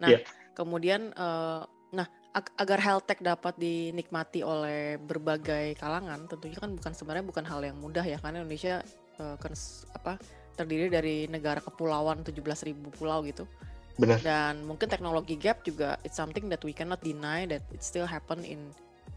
Nah, 0.01 0.09
yeah. 0.15 0.23
kemudian 0.55 1.11
uh, 1.19 1.67
nah 1.91 2.07
ag 2.31 2.47
agar 2.55 2.79
health 2.79 3.11
tech 3.11 3.19
dapat 3.19 3.59
dinikmati 3.59 4.47
oleh 4.47 4.97
berbagai 5.03 5.75
kalangan, 5.77 6.31
tentunya 6.31 6.57
kan 6.63 6.71
bukan 6.79 6.93
sebenarnya 6.95 7.27
bukan 7.27 7.45
hal 7.45 7.61
yang 7.67 7.77
mudah 7.83 8.07
ya 8.07 8.23
karena 8.23 8.47
Indonesia 8.47 8.87
uh, 9.19 9.35
kan 9.37 9.53
apa 9.99 10.15
terdiri 10.55 10.87
dari 10.93 11.27
negara 11.27 11.59
kepulauan 11.59 12.23
17.000 12.23 12.77
pulau 12.95 13.27
gitu. 13.27 13.51
Benar. 13.99 14.23
Dan 14.23 14.65
mungkin 14.65 14.87
teknologi 14.87 15.35
gap 15.35 15.67
juga 15.67 15.99
it's 16.07 16.17
something 16.17 16.47
that 16.47 16.63
we 16.63 16.71
cannot 16.71 17.03
deny 17.03 17.45
that 17.51 17.67
it 17.75 17.83
still 17.83 18.07
happen 18.07 18.47
in 18.47 18.71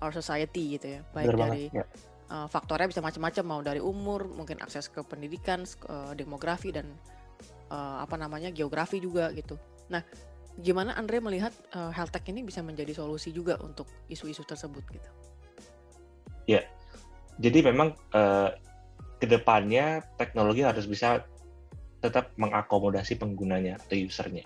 our 0.04 0.12
society 0.12 0.76
gitu 0.76 1.00
ya. 1.00 1.02
Baik 1.16 1.32
Benar 1.32 1.40
dari 1.48 1.64
banget, 1.72 1.80
ya. 1.80 1.86
uh, 2.28 2.48
faktornya 2.52 2.92
bisa 2.92 3.00
macam-macam 3.00 3.44
mau 3.48 3.62
dari 3.64 3.80
umur, 3.80 4.28
mungkin 4.28 4.60
akses 4.60 4.92
ke 4.92 5.00
pendidikan, 5.08 5.64
uh, 5.88 6.12
demografi 6.12 6.76
dan 6.76 6.92
uh, 7.72 8.04
apa 8.04 8.20
namanya 8.20 8.52
geografi 8.52 9.00
juga 9.00 9.32
gitu. 9.32 9.56
Nah, 9.88 10.04
gimana 10.60 10.94
Andre 11.00 11.24
melihat 11.24 11.56
uh, 11.74 11.90
health 11.90 12.12
tech 12.12 12.28
ini 12.28 12.44
bisa 12.44 12.60
menjadi 12.60 12.92
solusi 12.94 13.32
juga 13.32 13.56
untuk 13.64 13.88
isu-isu 14.12 14.44
tersebut 14.44 14.84
gitu? 14.92 15.10
Ya, 16.46 16.68
jadi 17.40 17.72
memang 17.72 17.96
uh, 18.12 18.52
ke 19.18 19.26
depannya 19.26 20.04
teknologi 20.20 20.68
harus 20.68 20.84
bisa 20.84 21.24
tetap 22.04 22.36
mengakomodasi 22.36 23.16
penggunanya 23.16 23.80
atau 23.80 23.96
usernya. 23.96 24.44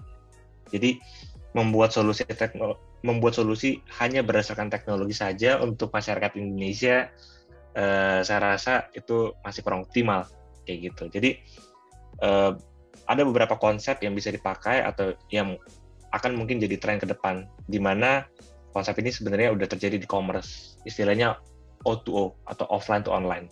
Jadi 0.69 1.01
membuat 1.57 1.89
solusi 1.89 2.21
teknologi, 2.29 2.77
membuat 3.05 3.37
solusi 3.37 3.81
hanya 4.01 4.25
berdasarkan 4.25 4.73
teknologi 4.73 5.13
saja 5.13 5.61
untuk 5.61 5.93
masyarakat 5.93 6.33
Indonesia, 6.37 7.09
eh, 7.77 8.19
saya 8.25 8.39
rasa 8.41 8.89
itu 8.97 9.33
masih 9.45 9.61
kurang 9.61 9.85
optimal 9.85 10.25
kayak 10.65 10.93
gitu. 10.93 11.03
Jadi 11.11 11.29
eh, 12.21 12.51
ada 13.07 13.21
beberapa 13.23 13.55
konsep 13.55 14.01
yang 14.03 14.17
bisa 14.17 14.33
dipakai 14.33 14.83
atau 14.83 15.13
yang 15.29 15.55
akan 16.11 16.39
mungkin 16.39 16.57
jadi 16.57 16.75
tren 16.79 16.97
ke 16.97 17.07
depan, 17.07 17.45
di 17.69 17.77
mana 17.77 18.25
konsep 18.73 18.97
ini 18.99 19.13
sebenarnya 19.13 19.53
udah 19.53 19.67
terjadi 19.69 20.01
di 20.01 20.07
commerce, 20.09 20.81
istilahnya 20.83 21.37
O2O 21.85 22.35
atau 22.49 22.65
offline 22.73 23.05
to 23.05 23.13
online 23.13 23.47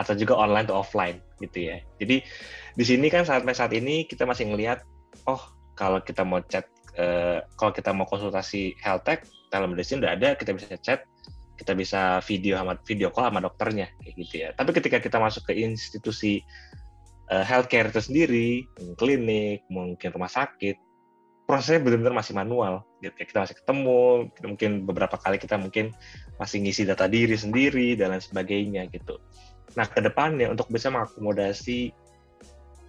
atau 0.00 0.16
juga 0.16 0.32
online 0.38 0.64
to 0.64 0.72
offline 0.72 1.20
gitu 1.44 1.68
ya. 1.68 1.76
Jadi 2.00 2.24
di 2.72 2.84
sini 2.84 3.12
kan 3.12 3.28
sampai 3.28 3.52
saat 3.52 3.76
ini 3.76 4.08
kita 4.08 4.24
masih 4.24 4.48
ngelihat 4.48 4.80
oh 5.28 5.40
kalau 5.76 6.00
kita 6.00 6.24
mau 6.24 6.40
chat 6.48 6.64
uh, 6.98 7.44
kalau 7.54 7.72
kita 7.74 7.90
mau 7.94 8.08
konsultasi 8.08 8.74
health 8.80 9.06
tech 9.06 9.26
telemedicine 9.52 10.02
udah 10.02 10.14
ada 10.14 10.28
kita 10.34 10.54
bisa 10.54 10.78
chat 10.80 11.04
kita 11.60 11.76
bisa 11.76 12.24
video 12.24 12.56
sama 12.56 12.72
video 12.88 13.12
call 13.12 13.28
sama 13.28 13.44
dokternya 13.44 13.92
kayak 14.00 14.14
gitu 14.16 14.34
ya. 14.40 14.48
Tapi 14.56 14.70
ketika 14.72 14.96
kita 14.96 15.20
masuk 15.20 15.44
ke 15.44 15.60
institusi 15.60 16.40
uh, 17.28 17.44
healthcare 17.44 17.92
itu 17.92 18.00
sendiri, 18.00 18.64
klinik, 18.96 19.68
mungkin 19.68 20.08
rumah 20.08 20.32
sakit, 20.32 20.80
prosesnya 21.50 21.82
benar-benar 21.82 22.14
masih 22.14 22.38
manual 22.38 22.86
gitu 23.02 23.10
ya. 23.10 23.26
kita 23.26 23.38
masih 23.42 23.56
ketemu 23.58 24.02
kita 24.38 24.46
mungkin 24.46 24.70
beberapa 24.86 25.16
kali 25.18 25.36
kita 25.42 25.58
mungkin 25.58 25.90
masih 26.38 26.62
ngisi 26.62 26.86
data 26.86 27.10
diri 27.10 27.34
sendiri 27.34 27.98
dan 27.98 28.14
lain 28.14 28.22
sebagainya 28.22 28.86
gitu 28.94 29.18
nah 29.74 29.82
ke 29.82 29.98
depannya 29.98 30.46
untuk 30.46 30.70
bisa 30.70 30.94
mengakomodasi 30.94 31.90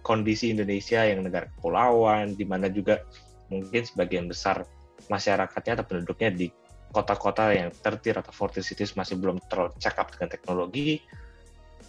kondisi 0.06 0.54
Indonesia 0.54 1.02
yang 1.02 1.26
negara 1.26 1.50
kepulauan 1.58 2.38
di 2.38 2.46
mana 2.46 2.70
juga 2.70 3.02
mungkin 3.52 3.84
sebagian 3.84 4.24
besar 4.26 4.64
masyarakatnya 5.12 5.82
atau 5.82 5.86
penduduknya 5.86 6.30
di 6.32 6.46
kota-kota 6.92 7.52
yang 7.52 7.72
tertir 7.72 8.16
atau 8.16 8.30
forty 8.30 8.60
cities 8.60 8.96
masih 8.96 9.16
belum 9.16 9.40
terlalu 9.48 9.72
up 9.76 10.08
dengan 10.12 10.28
teknologi 10.28 11.00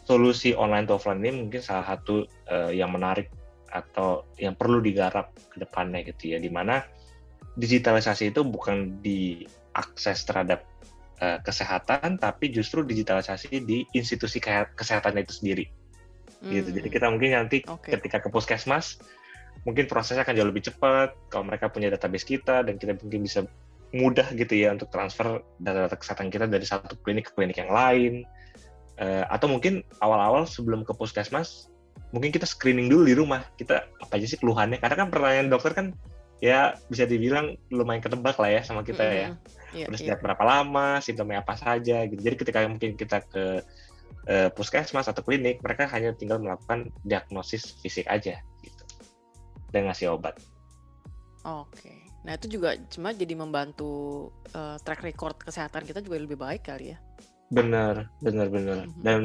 solusi 0.03 0.51
online 0.55 0.87
to 0.87 0.95
offline 0.95 1.23
ini 1.23 1.47
mungkin 1.47 1.61
salah 1.63 1.95
satu 1.95 2.27
uh, 2.51 2.71
yang 2.71 2.91
menarik 2.91 3.31
atau 3.71 4.27
yang 4.37 4.53
perlu 4.53 4.83
digarap 4.83 5.33
ke 5.49 5.57
depannya 5.59 6.05
gitu 6.05 6.35
ya 6.35 6.37
di 6.37 6.51
mana 6.51 6.85
digitalisasi 7.57 8.33
itu 8.33 8.41
bukan 8.45 9.01
diakses 9.01 10.25
terhadap 10.27 10.65
uh, 11.23 11.39
kesehatan 11.41 12.19
tapi 12.19 12.51
justru 12.53 12.83
digitalisasi 12.85 13.63
di 13.63 13.87
institusi 13.95 14.43
kesehatan 14.77 15.19
itu 15.19 15.33
sendiri 15.41 15.65
hmm. 16.43 16.51
gitu 16.51 16.69
jadi 16.75 16.87
kita 16.89 17.05
mungkin 17.09 17.31
nanti 17.33 17.63
okay. 17.65 17.97
ketika 17.97 18.23
ke 18.23 18.29
puskesmas 18.29 18.99
mungkin 19.63 19.87
prosesnya 19.87 20.27
akan 20.27 20.35
jauh 20.35 20.49
lebih 20.51 20.63
cepat 20.67 21.15
kalau 21.31 21.47
mereka 21.47 21.71
punya 21.71 21.87
database 21.87 22.27
kita 22.27 22.67
dan 22.67 22.75
kita 22.75 22.99
mungkin 22.99 23.23
bisa 23.23 23.47
mudah 23.93 24.25
gitu 24.33 24.53
ya 24.57 24.73
untuk 24.73 24.89
transfer 24.89 25.39
data-data 25.61 25.95
kesehatan 25.95 26.33
kita 26.33 26.49
dari 26.49 26.65
satu 26.65 26.97
klinik 26.99 27.29
ke 27.29 27.33
klinik 27.37 27.57
yang 27.61 27.71
lain. 27.71 28.27
Uh, 28.93 29.25
atau 29.33 29.49
mungkin 29.49 29.81
awal-awal 30.05 30.45
sebelum 30.45 30.85
ke 30.85 30.93
puskesmas 30.93 31.73
mungkin 32.13 32.29
kita 32.29 32.45
screening 32.45 32.91
dulu 32.91 33.03
di 33.09 33.15
rumah. 33.17 33.41
Kita 33.57 33.87
apa 33.87 34.13
aja 34.19 34.27
sih 34.29 34.37
keluhannya? 34.37 34.77
Karena 34.77 34.95
kan 35.05 35.07
pertanyaan 35.09 35.49
dokter 35.49 35.71
kan 35.73 35.87
ya 36.43 36.75
bisa 36.91 37.07
dibilang 37.07 37.55
lumayan 37.71 38.03
ketebak 38.03 38.35
lah 38.35 38.51
ya 38.51 38.61
sama 38.67 38.83
kita 38.83 38.99
mm 38.99 39.09
-hmm. 39.09 39.15
ya 39.15 39.29
yeah, 39.71 39.87
udah 39.87 39.95
sejak 39.95 40.19
yeah. 40.19 40.23
berapa 40.27 40.43
lama 40.43 40.99
simptomnya 40.99 41.39
apa 41.39 41.55
saja 41.55 42.03
gitu. 42.05 42.19
Jadi 42.19 42.35
ketika 42.35 42.59
mungkin 42.67 42.99
kita 42.99 43.23
ke 43.25 43.63
uh, 44.27 44.49
puskesmas 44.51 45.07
atau 45.07 45.23
klinik 45.23 45.63
mereka 45.63 45.87
hanya 45.89 46.11
tinggal 46.13 46.43
melakukan 46.43 46.91
diagnosis 47.07 47.79
fisik 47.79 48.05
aja 48.11 48.43
dan 49.73 49.89
ngasih 49.89 50.13
obat 50.13 50.37
oke 51.43 51.73
okay. 51.73 52.05
nah 52.21 52.37
itu 52.37 52.47
juga 52.47 52.77
cuma 52.93 53.11
jadi 53.11 53.33
membantu 53.33 54.29
uh, 54.53 54.77
track 54.85 55.01
record 55.01 55.35
kesehatan 55.41 55.83
kita 55.83 55.99
juga 55.99 56.21
lebih 56.21 56.37
baik 56.37 56.69
kali 56.69 56.93
ya 56.93 56.97
benar 57.49 58.07
benar 58.21 58.47
benar 58.47 58.85
mm 58.85 58.89
-hmm. 58.89 59.01
dan 59.03 59.21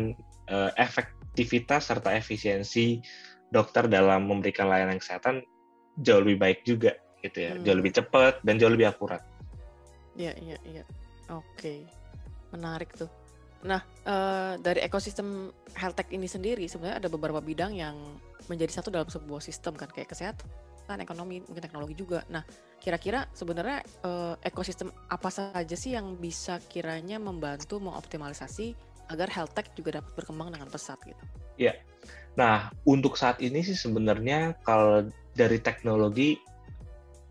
uh, 0.51 0.73
efek 0.75 1.19
efektivitas 1.39 1.87
serta 1.87 2.19
efisiensi 2.19 2.99
dokter 3.55 3.87
dalam 3.87 4.27
memberikan 4.27 4.67
layanan 4.67 4.99
kesehatan 4.99 5.47
jauh 6.03 6.19
lebih 6.19 6.43
baik 6.43 6.59
juga 6.67 6.99
gitu 7.23 7.47
ya, 7.47 7.55
hmm. 7.55 7.63
jauh 7.63 7.79
lebih 7.79 7.95
cepat 7.95 8.43
dan 8.43 8.59
jauh 8.59 8.75
lebih 8.75 8.91
akurat. 8.91 9.23
Iya 10.19 10.35
iya 10.43 10.59
iya, 10.67 10.83
oke, 11.31 11.87
menarik 12.51 12.91
tuh. 12.99 13.07
Nah 13.67 13.81
uh, 14.07 14.55
dari 14.61 14.85
ekosistem 14.85 15.51
health 15.75 15.99
tech 15.99 16.09
ini 16.15 16.31
sendiri 16.31 16.67
sebenarnya 16.71 17.07
ada 17.07 17.09
beberapa 17.11 17.43
bidang 17.43 17.75
yang 17.75 17.97
menjadi 18.47 18.81
satu 18.81 18.89
dalam 18.95 19.11
sebuah 19.11 19.43
sistem 19.43 19.77
kan 19.77 19.91
kayak 19.93 20.09
kesehatan, 20.15 20.99
ekonomi, 21.03 21.43
mungkin 21.45 21.63
teknologi 21.63 21.95
juga. 21.99 22.23
Nah 22.31 22.47
kira-kira 22.79 23.27
sebenarnya 23.35 23.83
uh, 24.07 24.35
ekosistem 24.47 24.95
apa 25.11 25.29
saja 25.29 25.77
sih 25.77 25.99
yang 25.99 26.15
bisa 26.17 26.63
kiranya 26.71 27.19
membantu 27.19 27.83
mengoptimalisasi 27.83 28.79
agar 29.09 29.29
health 29.33 29.57
tech 29.57 29.73
juga 29.75 30.01
dapat 30.01 30.13
berkembang 30.15 30.53
dengan 30.53 30.69
pesat 30.69 31.01
gitu. 31.05 31.25
Iya. 31.59 31.75
Nah, 32.39 32.71
untuk 32.87 33.19
saat 33.19 33.43
ini 33.43 33.65
sih 33.67 33.75
sebenarnya 33.75 34.55
kalau 34.63 35.11
dari 35.35 35.59
teknologi 35.59 36.39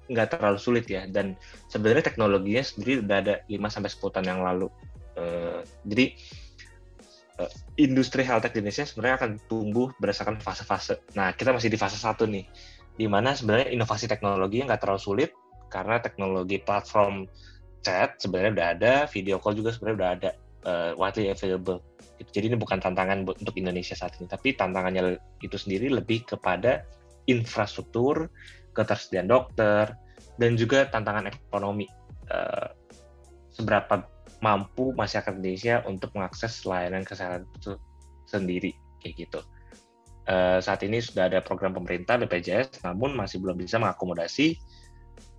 nggak 0.07 0.39
terlalu 0.39 0.59
sulit 0.59 0.87
ya 0.87 1.03
dan 1.07 1.35
sebenarnya 1.67 2.11
teknologinya 2.11 2.63
sendiri 2.63 3.03
udah 3.03 3.17
ada 3.19 3.35
5 3.51 3.59
sampai 3.71 3.89
10 3.91 4.13
tahun 4.19 4.27
yang 4.27 4.41
lalu. 4.43 4.67
Uh, 5.17 5.65
jadi 5.81 6.13
uh, 7.41 7.51
industri 7.81 8.21
health 8.21 8.45
tech 8.45 8.53
di 8.53 8.61
Indonesia 8.61 8.85
sebenarnya 8.85 9.15
akan 9.25 9.31
tumbuh 9.49 9.89
berdasarkan 9.97 10.37
fase-fase. 10.37 11.01
Nah, 11.17 11.33
kita 11.33 11.49
masih 11.51 11.73
di 11.73 11.77
fase 11.81 11.97
satu 11.97 12.29
nih, 12.29 12.45
di 12.93 13.09
mana 13.09 13.33
sebenarnya 13.33 13.73
inovasi 13.73 14.05
teknologi 14.05 14.61
nggak 14.61 14.77
terlalu 14.77 15.01
sulit 15.01 15.31
karena 15.73 15.99
teknologi 15.99 16.61
platform 16.61 17.27
chat 17.81 18.17
sebenarnya 18.21 18.51
udah 18.53 18.67
ada, 18.77 18.93
video 19.09 19.37
call 19.41 19.57
juga 19.57 19.73
sebenarnya 19.73 19.97
udah 19.97 20.09
ada 20.13 20.29
uh, 20.69 20.91
widely 20.97 21.33
available. 21.33 21.81
Jadi 22.17 22.53
ini 22.53 22.57
bukan 22.57 22.81
tantangan 22.81 23.25
untuk 23.25 23.53
Indonesia 23.57 23.93
saat 23.93 24.17
ini, 24.17 24.25
tapi 24.25 24.57
tantangannya 24.57 25.21
itu 25.45 25.57
sendiri 25.57 25.93
lebih 25.93 26.25
kepada 26.25 26.81
infrastruktur, 27.29 28.29
ketersediaan 28.73 29.29
dokter, 29.29 29.93
dan 30.41 30.57
juga 30.57 30.89
tantangan 30.89 31.29
ekonomi. 31.29 31.85
Uh, 32.27 32.73
seberapa 33.53 34.05
mampu 34.39 34.93
masyarakat 34.93 35.33
Indonesia 35.37 35.81
untuk 35.89 36.13
mengakses 36.13 36.63
layanan 36.63 37.01
kesehatan 37.03 37.49
itu 37.57 37.77
sendiri, 38.27 38.71
kayak 39.01 39.27
gitu. 39.27 39.39
Uh, 40.27 40.59
saat 40.59 40.83
ini 40.83 40.99
sudah 40.99 41.31
ada 41.31 41.39
program 41.39 41.71
pemerintah 41.71 42.19
BPJS, 42.19 42.83
namun 42.83 43.15
masih 43.15 43.39
belum 43.39 43.55
bisa 43.55 43.79
mengakomodasi 43.79 44.59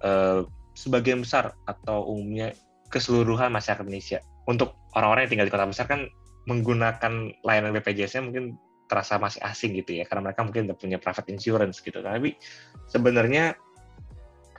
uh, 0.01 0.49
sebagian 0.73 1.21
besar 1.21 1.53
atau 1.69 2.09
umumnya 2.09 2.57
keseluruhan 2.89 3.53
masyarakat 3.53 3.85
Indonesia 3.85 4.25
untuk 4.49 4.79
orang-orang 4.97 5.29
yang 5.29 5.33
tinggal 5.37 5.49
di 5.51 5.53
kota 5.53 5.69
besar 5.69 5.87
kan 5.91 6.09
menggunakan 6.49 7.13
layanan 7.45 7.77
BPJS-nya 7.77 8.25
mungkin 8.25 8.57
terasa 8.89 9.21
masih 9.21 9.45
asing 9.45 9.77
gitu 9.77 10.01
ya 10.01 10.09
karena 10.09 10.33
mereka 10.33 10.41
mungkin 10.49 10.65
udah 10.73 10.79
punya 10.81 10.97
private 10.97 11.29
insurance 11.29 11.85
gitu 11.85 12.01
tapi 12.01 12.41
sebenarnya 12.89 13.53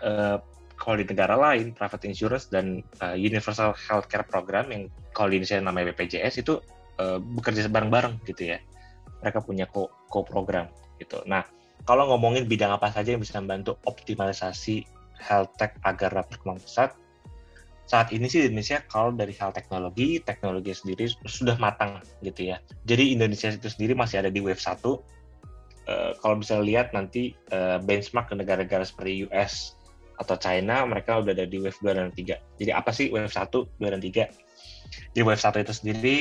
uh, 0.05 0.37
kalau 0.79 0.95
di 0.95 1.05
negara 1.05 1.35
lain 1.35 1.75
private 1.75 2.07
insurance 2.07 2.47
dan 2.47 2.79
uh, 3.03 3.13
universal 3.13 3.75
healthcare 3.75 4.23
program 4.23 4.71
yang 4.71 4.87
kalau 5.11 5.29
di 5.29 5.43
Indonesia 5.43 5.59
namanya 5.59 5.91
BPJS 5.91 6.39
itu 6.39 6.63
uh, 7.03 7.19
bekerja 7.19 7.67
bareng-bareng 7.67 8.23
gitu 8.23 8.55
ya 8.55 8.63
mereka 9.19 9.43
punya 9.43 9.67
co, 9.67 9.91
co 10.07 10.23
program 10.23 10.71
gitu 10.97 11.19
nah 11.27 11.43
kalau 11.83 12.07
ngomongin 12.15 12.47
bidang 12.47 12.71
apa 12.71 12.89
saja 12.95 13.13
yang 13.13 13.21
bisa 13.21 13.35
membantu 13.43 13.75
optimalisasi 13.83 14.87
health 15.19 15.51
tech 15.59 15.75
agar 15.83 16.15
dapat 16.15 16.39
berkembang 16.39 16.63
pesat 16.63 16.95
saat 17.89 18.13
ini 18.13 18.29
sih 18.29 18.45
di 18.45 18.53
Indonesia 18.53 18.85
kalau 18.85 19.09
dari 19.09 19.33
hal 19.41 19.49
teknologi, 19.49 20.21
teknologi 20.21 20.77
sendiri 20.77 21.09
sudah 21.25 21.57
matang 21.57 22.05
gitu 22.21 22.53
ya. 22.53 22.61
Jadi 22.85 23.17
Indonesia 23.17 23.49
itu 23.49 23.65
sendiri 23.65 23.97
masih 23.97 24.21
ada 24.21 24.29
di 24.29 24.37
wave 24.37 24.61
1. 24.61 24.77
Uh, 24.85 25.01
eh, 25.89 26.11
kalau 26.21 26.37
bisa 26.37 26.61
lihat 26.61 26.93
nanti 26.93 27.33
uh, 27.49 27.81
benchmark 27.81 28.29
ke 28.29 28.37
negara-negara 28.37 28.85
seperti 28.85 29.25
US 29.25 29.73
atau 30.19 30.35
China, 30.35 30.83
mereka 30.83 31.23
udah 31.23 31.31
ada 31.31 31.47
di 31.47 31.57
wave 31.63 31.79
2 31.79 31.95
dan 31.95 32.11
3. 32.11 32.59
Jadi 32.59 32.71
apa 32.75 32.91
sih 32.91 33.07
wave 33.09 33.31
1, 33.31 33.47
2, 33.79 33.93
dan 33.95 34.01
3? 34.03 34.27
Di 35.15 35.21
wave 35.23 35.39
1 35.39 35.63
itu 35.63 35.73
sendiri, 35.73 36.19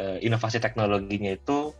uh, 0.00 0.16
inovasi 0.24 0.64
teknologinya 0.64 1.36
itu 1.36 1.76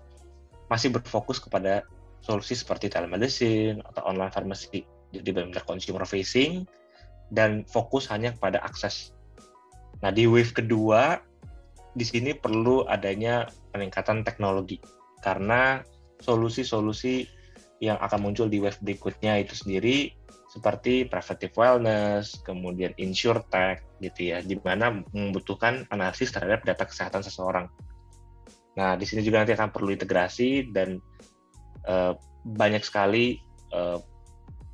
masih 0.69 0.93
berfokus 0.93 1.41
kepada 1.41 1.89
solusi 2.21 2.53
seperti 2.53 2.93
telemedicine 2.93 3.81
atau 3.81 4.05
online 4.05 4.33
pharmacy. 4.33 4.85
Jadi 5.17 5.29
benar-benar 5.33 5.65
consumer 5.65 6.05
facing 6.05 6.69
dan 7.33 7.65
fokus 7.65 8.05
hanya 8.13 8.37
kepada 8.37 8.61
akses 8.61 9.15
Nah, 10.05 10.13
di 10.13 10.29
wave 10.29 10.53
kedua 10.53 11.17
di 11.97 12.05
sini 12.05 12.37
perlu 12.37 12.85
adanya 12.85 13.49
peningkatan 13.73 14.21
teknologi 14.21 14.77
karena 15.25 15.81
solusi-solusi 16.21 17.25
yang 17.81 17.97
akan 17.97 18.29
muncul 18.29 18.45
di 18.53 18.61
wave 18.61 18.77
berikutnya 18.85 19.41
itu 19.41 19.57
sendiri 19.57 20.13
seperti 20.55 21.11
preventive 21.11 21.51
wellness, 21.59 22.39
kemudian 22.47 22.95
insurtech 22.95 23.83
gitu 23.99 24.31
ya, 24.31 24.39
di 24.39 24.55
mana 24.63 25.03
membutuhkan 25.11 25.83
analisis 25.91 26.31
terhadap 26.31 26.63
data 26.63 26.87
kesehatan 26.87 27.27
seseorang. 27.27 27.67
Nah, 28.79 28.95
di 28.95 29.03
sini 29.03 29.27
juga 29.27 29.43
nanti 29.43 29.51
akan 29.59 29.75
perlu 29.75 29.91
integrasi 29.91 30.71
dan 30.71 31.03
uh, 31.91 32.15
banyak 32.47 32.87
sekali 32.87 33.43
uh, 33.75 33.99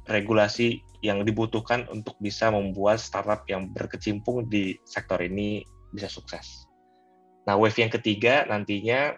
regulasi 0.05 0.85
yang 1.01 1.25
dibutuhkan 1.25 1.88
untuk 1.88 2.12
bisa 2.21 2.53
membuat 2.53 3.01
startup 3.01 3.49
yang 3.49 3.73
berkecimpung 3.73 4.53
di 4.53 4.77
sektor 4.85 5.16
ini 5.16 5.64
bisa 5.97 6.12
sukses. 6.12 6.69
Nah, 7.49 7.57
wave 7.57 7.81
yang 7.81 7.88
ketiga 7.88 8.45
nantinya 8.45 9.16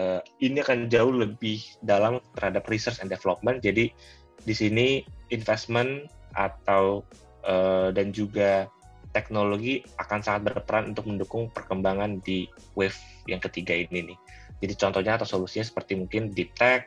uh, 0.00 0.24
ini 0.40 0.64
akan 0.64 0.88
jauh 0.88 1.12
lebih 1.12 1.60
dalam 1.84 2.24
terhadap 2.32 2.64
research 2.72 3.04
and 3.04 3.12
development. 3.12 3.60
Jadi 3.60 3.92
di 4.40 4.54
sini 4.56 5.19
investment 5.30 6.10
atau 6.36 7.02
uh, 7.46 7.90
dan 7.90 8.14
juga 8.14 8.70
teknologi 9.10 9.82
akan 9.98 10.22
sangat 10.22 10.54
berperan 10.54 10.94
untuk 10.94 11.10
mendukung 11.10 11.50
perkembangan 11.50 12.22
di 12.22 12.46
wave 12.78 12.94
yang 13.26 13.42
ketiga 13.42 13.74
ini 13.74 14.14
nih. 14.14 14.18
Jadi 14.60 14.74
contohnya 14.78 15.18
atau 15.18 15.26
solusinya 15.26 15.66
seperti 15.66 15.98
mungkin 15.98 16.30
deep 16.30 16.54
tech, 16.54 16.86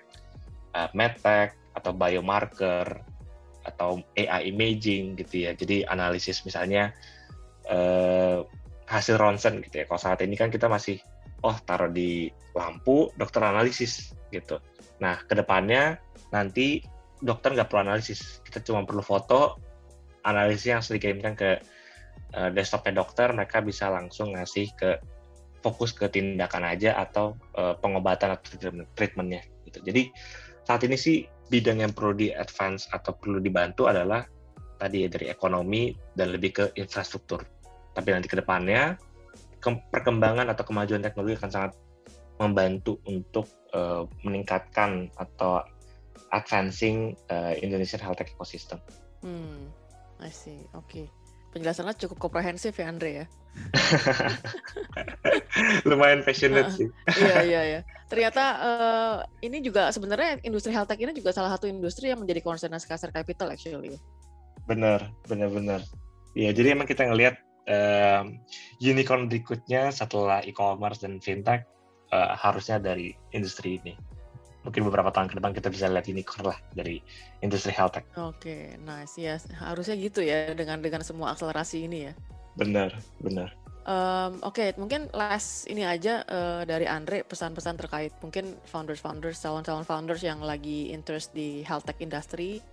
uh, 0.78 0.88
medtech, 0.96 1.58
atau 1.74 1.92
biomarker, 1.92 3.02
atau 3.66 4.04
AI 4.16 4.54
imaging 4.54 5.18
gitu 5.20 5.50
ya. 5.50 5.52
Jadi 5.58 5.84
analisis 5.88 6.44
misalnya 6.48 6.94
uh, 7.68 8.46
hasil 8.88 9.20
ronsen 9.20 9.64
gitu 9.64 9.84
ya. 9.84 9.86
Kalau 9.90 10.00
saat 10.00 10.20
ini 10.22 10.38
kan 10.38 10.54
kita 10.54 10.70
masih 10.70 11.00
oh 11.44 11.56
taruh 11.68 11.92
di 11.92 12.32
lampu 12.56 13.12
dokter 13.20 13.44
analisis 13.44 14.16
gitu. 14.32 14.60
Nah 15.02 15.20
ke 15.26 15.34
depannya 15.36 16.00
nanti 16.32 16.84
dokter 17.24 17.56
nggak 17.56 17.72
perlu 17.72 17.88
analisis, 17.88 18.44
kita 18.44 18.60
cuma 18.62 18.84
perlu 18.84 19.00
foto 19.00 19.56
analisis 20.28 20.68
yang 20.68 20.84
sudah 20.84 21.00
dikirimkan 21.00 21.34
ke 21.40 21.64
uh, 22.36 22.50
desktopnya 22.52 23.00
dokter 23.00 23.32
mereka 23.32 23.64
bisa 23.64 23.88
langsung 23.88 24.36
ngasih 24.36 24.68
ke 24.76 25.00
fokus 25.64 25.96
ke 25.96 26.12
tindakan 26.12 26.68
aja 26.68 27.00
atau 27.00 27.40
uh, 27.56 27.80
pengobatan 27.80 28.36
atau 28.36 28.60
treatmentnya 29.00 29.48
gitu. 29.72 29.80
Jadi 29.88 30.12
saat 30.68 30.84
ini 30.84 31.00
sih 31.00 31.24
bidang 31.48 31.80
yang 31.84 31.96
perlu 31.96 32.12
di 32.16 32.28
advance 32.36 32.92
atau 32.92 33.16
perlu 33.16 33.40
dibantu 33.40 33.88
adalah 33.88 34.28
tadi 34.76 35.08
ya 35.08 35.10
dari 35.12 35.32
ekonomi 35.32 35.96
dan 36.12 36.36
lebih 36.36 36.52
ke 36.52 36.66
infrastruktur. 36.76 37.48
Tapi 37.96 38.10
nanti 38.12 38.28
ke 38.28 38.36
depannya 38.36 39.00
perkembangan 39.64 40.52
atau 40.52 40.68
kemajuan 40.68 41.00
teknologi 41.00 41.40
akan 41.40 41.52
sangat 41.52 41.72
membantu 42.36 43.00
untuk 43.08 43.48
uh, 43.72 44.04
meningkatkan 44.28 45.08
atau 45.16 45.64
advancing 46.34 47.14
uh, 47.30 47.54
Indonesian 47.62 48.02
health 48.02 48.18
tech 48.18 48.34
ecosystem. 48.34 48.82
Hmm, 49.22 49.70
I 50.20 50.34
see. 50.34 50.66
Oke. 50.74 50.90
Okay 50.90 51.08
penjelasannya 51.54 51.94
cukup 52.02 52.18
komprehensif 52.18 52.74
ya 52.74 52.90
Andre 52.90 53.10
ya. 53.24 53.26
Lumayan 55.88 56.26
passionate 56.26 56.74
sih. 56.74 56.90
iya 57.22 57.38
iya 57.46 57.62
iya. 57.62 57.80
Ternyata 58.10 58.44
uh, 58.58 59.18
ini 59.46 59.62
juga 59.62 59.94
sebenarnya 59.94 60.42
industri 60.42 60.74
health 60.74 60.90
tech 60.90 60.98
ini 60.98 61.14
juga 61.14 61.30
salah 61.30 61.54
satu 61.54 61.70
industri 61.70 62.10
yang 62.10 62.18
menjadi 62.18 62.42
concern 62.42 62.74
Kasar 62.74 63.14
Capital 63.14 63.54
actually. 63.54 63.94
Benar, 64.66 65.14
benar 65.30 65.54
benar. 65.54 65.82
Ya, 66.34 66.50
jadi 66.50 66.74
emang 66.74 66.90
kita 66.90 67.06
ngelihat 67.06 67.38
um, 67.70 68.42
unicorn 68.82 69.30
berikutnya 69.30 69.94
setelah 69.94 70.42
e-commerce 70.42 71.06
dan 71.06 71.22
fintech 71.22 71.70
uh, 72.10 72.34
harusnya 72.34 72.82
dari 72.82 73.14
industri 73.38 73.78
ini 73.78 73.94
mungkin 74.64 74.88
beberapa 74.88 75.12
tahun 75.12 75.28
ke 75.32 75.36
depan 75.40 75.52
kita 75.52 75.68
bisa 75.70 75.92
lihat 75.92 76.08
unicorn 76.08 76.56
lah 76.56 76.58
dari 76.72 77.04
industri 77.44 77.76
health 77.76 78.00
tech. 78.00 78.08
Oke, 78.16 78.40
okay, 78.40 78.62
nice 78.84 79.16
ya. 79.20 79.36
Harusnya 79.60 79.96
gitu 80.00 80.24
ya 80.24 80.56
dengan 80.56 80.80
dengan 80.80 81.04
semua 81.04 81.36
akselerasi 81.36 81.88
ini 81.88 82.10
ya. 82.10 82.14
Benar, 82.56 82.96
benar. 83.20 83.52
Um, 83.84 84.40
Oke, 84.48 84.72
okay, 84.72 84.80
mungkin 84.80 85.12
last 85.12 85.68
ini 85.68 85.84
aja 85.84 86.24
uh, 86.32 86.64
dari 86.64 86.88
Andre 86.88 87.28
pesan-pesan 87.28 87.76
terkait 87.76 88.16
mungkin 88.24 88.56
founders-founders, 88.72 89.44
calon-calon 89.44 89.84
founders 89.84 90.24
yang 90.24 90.40
lagi 90.40 90.88
interest 90.96 91.36
di 91.36 91.68
health 91.68 91.84
tech 91.84 92.00
industry. 92.00 92.64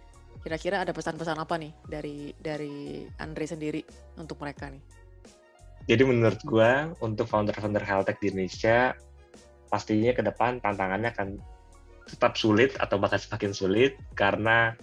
Kira-kira 0.47 0.87
ada 0.87 0.95
pesan-pesan 0.95 1.43
apa 1.43 1.59
nih 1.59 1.75
dari 1.91 2.31
dari 2.39 3.03
Andre 3.19 3.45
sendiri 3.45 3.83
untuk 4.23 4.39
mereka 4.39 4.71
nih? 4.71 4.81
Jadi 5.91 6.03
menurut 6.07 6.39
gua 6.47 6.95
untuk 7.03 7.27
founder-founder 7.27 7.83
health 7.83 8.07
tech 8.07 8.23
di 8.23 8.31
Indonesia 8.31 8.95
pastinya 9.67 10.15
ke 10.15 10.23
depan 10.23 10.63
tantangannya 10.63 11.11
akan 11.11 11.29
tetap 12.11 12.35
sulit 12.35 12.75
atau 12.83 12.99
bahkan 12.99 13.23
semakin 13.23 13.55
sulit 13.55 13.95
karena 14.19 14.75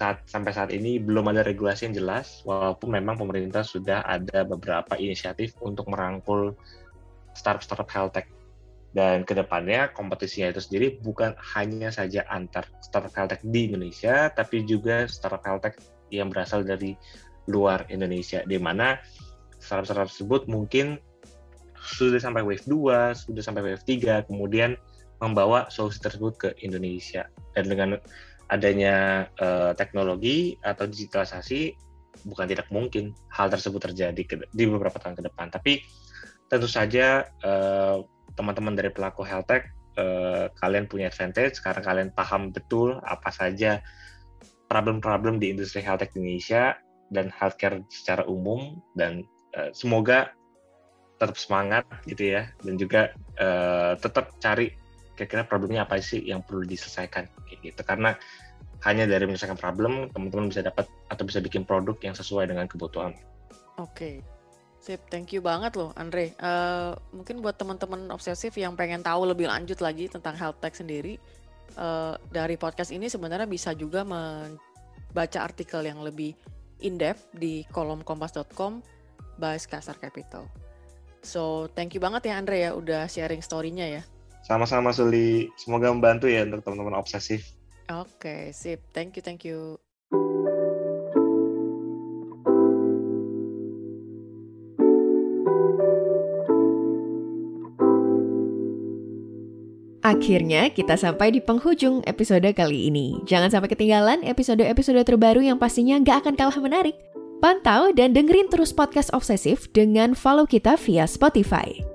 saat 0.00 0.24
sampai 0.26 0.50
saat 0.50 0.70
ini 0.74 0.98
belum 0.98 1.30
ada 1.30 1.46
regulasi 1.46 1.86
yang 1.86 1.96
jelas 2.02 2.42
walaupun 2.42 2.90
memang 2.90 3.14
pemerintah 3.14 3.62
sudah 3.62 4.02
ada 4.02 4.42
beberapa 4.42 4.98
inisiatif 4.98 5.54
untuk 5.62 5.86
merangkul 5.92 6.56
startup-startup 7.38 7.90
health 7.92 8.12
tech. 8.16 8.26
Dan 8.92 9.24
ke 9.24 9.32
depannya 9.32 9.88
kompetisinya 9.88 10.52
itu 10.52 10.60
sendiri 10.60 11.00
bukan 11.00 11.32
hanya 11.56 11.88
saja 11.88 12.28
antar 12.28 12.68
startup 12.84 13.14
health 13.16 13.30
tech 13.32 13.40
di 13.40 13.72
Indonesia 13.72 14.28
tapi 14.34 14.68
juga 14.68 15.08
startup 15.08 15.40
health 15.46 15.64
tech 15.64 15.74
yang 16.12 16.28
berasal 16.28 16.60
dari 16.60 16.92
luar 17.48 17.88
Indonesia 17.88 18.44
di 18.44 18.60
mana 18.60 19.00
startup-startup 19.62 20.12
tersebut 20.12 20.50
mungkin 20.50 21.00
sudah 21.82 22.18
sampai 22.22 22.46
wave 22.46 22.62
2, 22.66 23.26
sudah 23.26 23.42
sampai 23.42 23.62
wave 23.74 23.82
3, 23.86 24.26
kemudian 24.30 24.78
membawa 25.22 25.70
solusi 25.70 26.02
tersebut 26.02 26.34
ke 26.34 26.48
Indonesia. 26.66 27.30
Dan 27.54 27.70
dengan 27.70 27.94
adanya 28.50 29.26
uh, 29.38 29.72
teknologi 29.78 30.58
atau 30.60 30.84
digitalisasi 30.84 31.78
bukan 32.28 32.46
tidak 32.46 32.68
mungkin 32.68 33.16
hal 33.32 33.48
tersebut 33.48 33.90
terjadi 33.90 34.22
ke, 34.26 34.34
di 34.52 34.64
beberapa 34.68 34.98
tahun 35.00 35.16
ke 35.18 35.24
depan. 35.32 35.48
Tapi 35.48 35.82
tentu 36.46 36.68
saja 36.68 37.24
eh, 37.24 37.96
teman-teman 38.36 38.76
dari 38.76 38.92
pelaku 38.92 39.24
health 39.24 39.48
tech 39.48 39.72
uh, 40.00 40.48
kalian 40.60 40.88
punya 40.88 41.12
advantage 41.12 41.60
karena 41.60 41.80
kalian 41.84 42.08
paham 42.16 42.48
betul 42.48 42.96
apa 43.04 43.28
saja 43.28 43.84
problem-problem 44.72 45.36
di 45.36 45.52
industri 45.52 45.84
health 45.84 46.00
tech 46.00 46.16
Indonesia 46.16 46.76
dan 47.12 47.28
healthcare 47.28 47.84
secara 47.92 48.24
umum. 48.24 48.80
Dan 48.96 49.24
uh, 49.56 49.68
semoga 49.76 50.32
tetap 51.20 51.36
semangat 51.36 51.84
gitu 52.08 52.36
ya. 52.36 52.48
Dan 52.64 52.80
juga 52.80 53.12
uh, 53.36 53.96
tetap 54.00 54.32
cari 54.40 54.72
kira-kira 55.14 55.44
problemnya 55.44 55.84
apa 55.84 56.00
sih 56.00 56.24
yang 56.24 56.40
perlu 56.40 56.64
diselesaikan 56.64 57.28
gitu 57.60 57.82
karena 57.84 58.16
hanya 58.82 59.06
dari 59.06 59.28
menyelesaikan 59.28 59.58
problem 59.58 60.10
teman-teman 60.10 60.50
bisa 60.50 60.66
dapat 60.66 60.90
atau 61.06 61.22
bisa 61.22 61.38
bikin 61.38 61.62
produk 61.62 61.94
yang 62.02 62.18
sesuai 62.18 62.50
dengan 62.50 62.66
kebutuhan. 62.66 63.14
Oke, 63.78 63.94
okay. 63.94 64.14
sip, 64.82 64.98
thank 65.06 65.30
you 65.30 65.38
banget 65.38 65.78
loh 65.78 65.94
Andre. 65.94 66.34
Uh, 66.42 66.98
mungkin 67.14 67.38
buat 67.40 67.54
teman-teman 67.54 68.10
obsesif 68.10 68.58
yang 68.58 68.74
pengen 68.74 69.00
tahu 69.06 69.22
lebih 69.30 69.46
lanjut 69.46 69.78
lagi 69.78 70.10
tentang 70.10 70.34
health 70.34 70.58
tech 70.58 70.74
sendiri, 70.74 71.16
uh, 71.78 72.18
dari 72.34 72.58
podcast 72.58 72.90
ini 72.90 73.06
sebenarnya 73.06 73.46
bisa 73.46 73.70
juga 73.72 74.02
membaca 74.02 75.38
artikel 75.38 75.86
yang 75.86 76.02
lebih 76.02 76.34
in-depth 76.82 77.30
di 77.38 77.62
kolom 77.70 78.02
kompas.com 78.02 78.82
by 79.38 79.56
Kasar 79.56 79.96
Capital. 79.96 80.50
So, 81.22 81.70
thank 81.78 81.94
you 81.94 82.02
banget 82.02 82.26
ya 82.26 82.34
Andre 82.34 82.66
ya 82.66 82.70
udah 82.74 83.06
sharing 83.06 83.46
story-nya 83.46 83.86
ya. 83.86 84.02
Sama-sama 84.42 84.90
Suli, 84.90 85.48
semoga 85.54 85.88
membantu 85.94 86.26
ya 86.26 86.42
untuk 86.42 86.66
teman-teman 86.66 86.98
obsesif. 86.98 87.54
Oke, 87.90 88.18
okay, 88.18 88.42
sip. 88.50 88.82
Thank 88.90 89.18
you, 89.18 89.22
thank 89.22 89.42
you. 89.46 89.78
Akhirnya 100.02 100.68
kita 100.74 100.98
sampai 100.98 101.30
di 101.30 101.40
penghujung 101.40 102.02
episode 102.10 102.44
kali 102.52 102.90
ini. 102.90 103.22
Jangan 103.22 103.54
sampai 103.54 103.70
ketinggalan 103.70 104.26
episode-episode 104.26 105.06
terbaru 105.06 105.40
yang 105.46 105.62
pastinya 105.62 105.94
nggak 106.02 106.26
akan 106.26 106.34
kalah 106.34 106.58
menarik. 106.58 106.98
Pantau 107.38 107.94
dan 107.94 108.14
dengerin 108.14 108.50
terus 108.50 108.74
podcast 108.74 109.14
Obsesif 109.14 109.70
dengan 109.70 110.14
follow 110.14 110.46
kita 110.46 110.74
via 110.78 111.06
Spotify. 111.06 111.91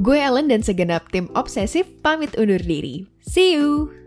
Gue 0.00 0.16
Ellen 0.16 0.48
dan 0.48 0.64
segenap 0.64 1.12
tim 1.12 1.28
obsesif 1.36 1.84
pamit 2.00 2.32
undur 2.40 2.64
diri. 2.64 3.04
See 3.20 3.52
you! 3.52 3.99